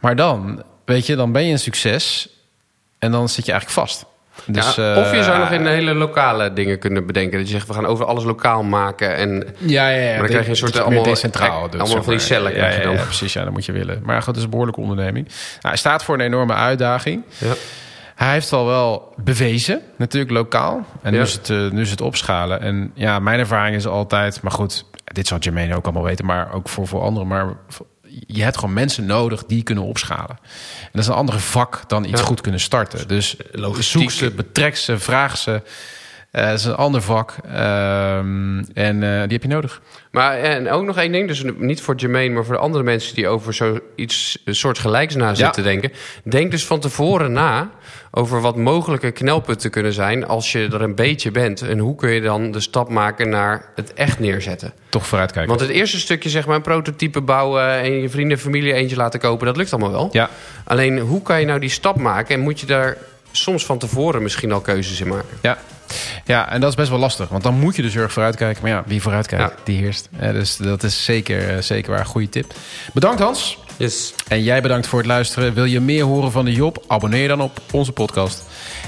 maar 0.00 0.16
dan, 0.16 0.62
weet 0.85 1.07
je, 1.07 1.16
dan 1.16 1.33
ben 1.33 1.44
je 1.46 1.53
een 1.53 1.59
succes. 1.59 2.29
En 2.98 3.11
dan 3.11 3.29
zit 3.29 3.46
je 3.46 3.53
eigenlijk 3.53 3.81
vast. 3.88 4.05
Dus, 4.47 4.75
ja, 4.75 4.92
eh, 4.94 4.99
of 5.01 5.14
je 5.14 5.23
zou 5.23 5.38
nog 5.38 5.51
in 5.51 5.66
hele 5.66 5.94
lokale 5.94 6.53
dingen 6.53 6.79
kunnen 6.79 7.07
bedenken. 7.07 7.38
Dat 7.38 7.47
je 7.47 7.53
zegt, 7.55 7.66
we 7.66 7.75
gaan 7.75 7.87
over 7.87 8.05
alles 8.05 8.25
lokaal 8.25 8.62
maken. 8.62 9.16
En 9.16 9.47
Ja, 9.59 9.88
ja, 9.88 10.01
ja. 10.01 10.09
Maar 10.11 10.18
dan 10.18 10.27
krijg 10.27 10.44
je 10.44 10.51
een 10.51 10.57
soort 10.57 10.81
allemaal- 10.81 11.03
decentraal. 11.03 11.70
doet, 11.70 11.81
allemaal 11.81 12.03
van 12.03 12.12
die 12.12 12.23
cellen 12.23 12.55
Ja, 12.57 12.68
ja, 12.68 12.83
dan. 12.83 12.92
ja, 12.92 13.03
precies. 13.03 13.33
Ja, 13.33 13.44
dat 13.44 13.53
moet 13.53 13.64
je 13.64 13.73
willen. 13.73 14.01
Maar 14.05 14.16
goed, 14.16 14.27
het 14.27 14.37
is 14.37 14.42
een 14.42 14.51
behoorlijke 14.51 14.81
onderneming. 14.81 15.27
Nou, 15.27 15.37
hij 15.61 15.77
staat 15.77 16.05
voor 16.05 16.14
een 16.14 16.20
enorme 16.20 16.55
uitdaging. 16.55 17.23
ja. 17.38 17.53
Hij 18.14 18.33
heeft 18.33 18.53
al 18.53 18.66
wel 18.66 19.14
bewezen, 19.16 19.81
natuurlijk 19.97 20.33
lokaal. 20.33 20.87
En 21.03 21.12
nu, 21.12 21.20
is 21.20 21.33
het, 21.33 21.51
eh, 21.51 21.70
nu 21.70 21.81
is 21.81 21.90
het 21.90 22.01
opschalen. 22.01 22.61
En 22.61 22.90
ja, 22.94 23.18
mijn 23.18 23.38
ervaring 23.38 23.77
is 23.77 23.87
altijd... 23.87 24.42
Maar 24.42 24.53
goed, 24.53 24.85
dit 25.05 25.27
zal 25.27 25.38
Jermaine 25.38 25.77
ook 25.77 25.85
allemaal 25.85 26.03
weten. 26.03 26.25
Maar 26.27 26.53
ook 26.53 26.68
voor, 26.68 26.87
voor 26.87 27.01
anderen. 27.03 27.29
Maar 27.29 27.47
je 28.27 28.42
hebt 28.42 28.59
gewoon 28.59 28.74
mensen 28.74 29.07
nodig 29.07 29.44
die 29.46 29.62
kunnen 29.62 29.85
opschalen. 29.85 30.38
En 30.83 30.88
dat 30.92 31.00
is 31.03 31.07
een 31.07 31.14
andere 31.14 31.38
vak 31.38 31.83
dan 31.87 32.05
iets 32.05 32.20
Ja. 32.20 32.27
goed 32.27 32.40
kunnen 32.40 32.61
starten. 32.61 33.09
Dus 33.09 33.37
Logistiek. 33.53 34.00
zoek 34.00 34.11
ze, 34.11 34.31
betrek 34.31 34.77
ze, 34.77 34.98
vraag 34.98 35.37
ze. 35.37 35.62
Eh, 36.35 36.47
dat 36.49 36.59
is 36.59 36.64
een 36.64 36.75
ander 36.75 37.03
vak. 37.03 37.35
Ehm, 37.47 38.59
en 38.75 39.03
eh, 39.03 39.23
die 39.23 39.33
heb 39.33 39.42
je 39.42 39.49
nodig. 39.49 39.81
Maar 40.11 40.38
en 40.38 40.70
ook 40.70 40.85
nog 40.85 40.99
één 40.99 41.12
ding, 41.12 41.29
dus 41.29 41.44
niet 41.57 41.81
voor 41.81 41.94
Jermaine, 41.94 42.35
maar 42.35 42.44
voor 42.44 42.55
de 42.55 42.61
andere 42.61 42.85
mensen 42.85 43.14
die 43.14 43.29
over 43.29 43.55
zoiets 43.55 44.38
een 44.44 44.55
soort 44.55 44.79
gelijks 44.79 45.14
na 45.14 45.35
zitten 45.35 45.62
denken. 45.62 45.92
Denk 46.25 46.51
dus 46.51 46.66
van 46.66 46.81
tevoren 46.81 47.33
na 47.33 47.70
over 48.11 48.40
wat 48.40 48.57
mogelijke 48.57 49.11
knelpunten 49.11 49.70
kunnen 49.70 49.92
zijn 49.92 50.27
als 50.27 50.53
je 50.53 50.68
er 50.73 50.83
een 50.83 50.94
beetje 50.94 51.31
bent. 51.31 51.62
En 51.62 51.79
hoe 51.79 51.97
kun 51.97 52.11
je 52.11 52.20
dan 52.20 52.51
de 52.51 52.61
stap 52.61 52.88
maken 52.88 53.29
naar 53.29 53.64
het 53.75 53.92
echt 53.92 54.18
neerzetten? 54.18 54.73
Toch 54.88 55.07
vooruitkijken. 55.07 55.49
Want 55.57 55.68
het 55.68 55.70
eerste 55.79 55.99
stukje, 55.99 56.29
zeg 56.29 56.47
maar, 56.47 56.57
een 56.57 56.62
prototype 56.62 57.20
bouwen 57.20 57.68
en 57.68 57.92
je 58.01 58.09
vrienden 58.09 58.37
en 58.37 58.42
familie 58.42 58.73
eentje 58.73 58.97
laten 58.97 59.20
kopen, 59.20 59.47
dat 59.47 59.57
lukt 59.57 59.73
allemaal 59.73 59.92
wel. 59.92 60.09
ja, 60.12 60.31
Alleen 60.64 60.99
hoe 60.99 61.23
kan 61.23 61.40
je 61.40 61.47
nou 61.47 61.61
die 61.61 61.68
stap 61.68 61.97
maken 61.97 62.35
en 62.35 62.40
moet 62.40 62.61
je 62.61 62.66
daar 62.66 62.97
soms 63.33 63.66
van 63.66 63.79
tevoren 63.79 64.23
misschien 64.23 64.53
al 64.53 64.61
keuzes 64.61 65.01
in 65.01 65.09
maken? 65.09 65.38
Ja. 65.42 65.59
Ja, 66.24 66.50
en 66.50 66.61
dat 66.61 66.70
is 66.70 66.76
best 66.76 66.88
wel 66.90 66.98
lastig. 66.98 67.28
Want 67.28 67.42
dan 67.42 67.54
moet 67.59 67.76
je 67.76 67.83
dus 67.83 67.92
heel 67.94 68.02
erg 68.02 68.12
vooruitkijken. 68.12 68.62
Maar 68.62 68.70
ja, 68.70 68.83
wie 68.87 69.02
vooruitkijkt, 69.02 69.52
Ja. 69.57 69.62
die 69.64 69.78
heerst. 69.78 70.09
Dus 70.20 70.57
dat 70.57 70.83
is 70.83 71.04
zeker, 71.04 71.48
eh, 71.57 71.62
zeker 71.62 71.90
waar. 71.92 72.07
Goede 72.07 72.28
tip. 72.28 72.52
Bedankt 72.92 73.20
Hans. 73.20 73.59
Yes. 73.76 74.14
En 74.28 74.42
jij 74.42 74.62
bedankt 74.62 74.87
voor 74.87 74.98
het 74.98 75.09
luisteren. 75.09 75.54
Wil 75.54 75.64
je 75.64 75.80
meer 75.80 76.04
horen 76.04 76.33
van 76.33 76.44
de 76.44 76.52
Job? 76.52 76.85
Abonneer 76.87 77.28
dan 77.28 77.40
op 77.40 77.61
onze 77.72 77.92
podcast. 77.92 78.42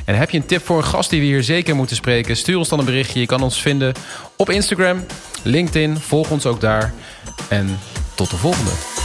En 0.05 0.17
heb 0.19 0.31
je 0.31 0.39
een 0.39 0.47
tip 0.47 0.67
voor 0.67 0.77
een 0.77 0.85
gast 0.85 1.11
die 1.11 1.21
we 1.21 1.27
hier 1.27 1.43
zeker 1.43 1.77
moeten 1.77 1.97
spreken? 1.97 2.37
Stuur 2.37 2.57
ons 2.59 2.69
dan 2.69 2.79
een 2.79 2.85
berichtje. 2.85 3.21
Je 3.21 3.27
kan 3.27 3.43
ons 3.43 3.61
vinden 3.63 3.95
op 4.37 4.51
Instagram, 4.51 5.05
LinkedIn. 5.43 5.97
Volg 6.01 6.31
ons 6.31 6.47
ook 6.47 6.61
daar. 6.61 6.93
En 7.49 7.79
tot 8.15 8.31
de 8.31 8.37
volgende. 8.37 8.96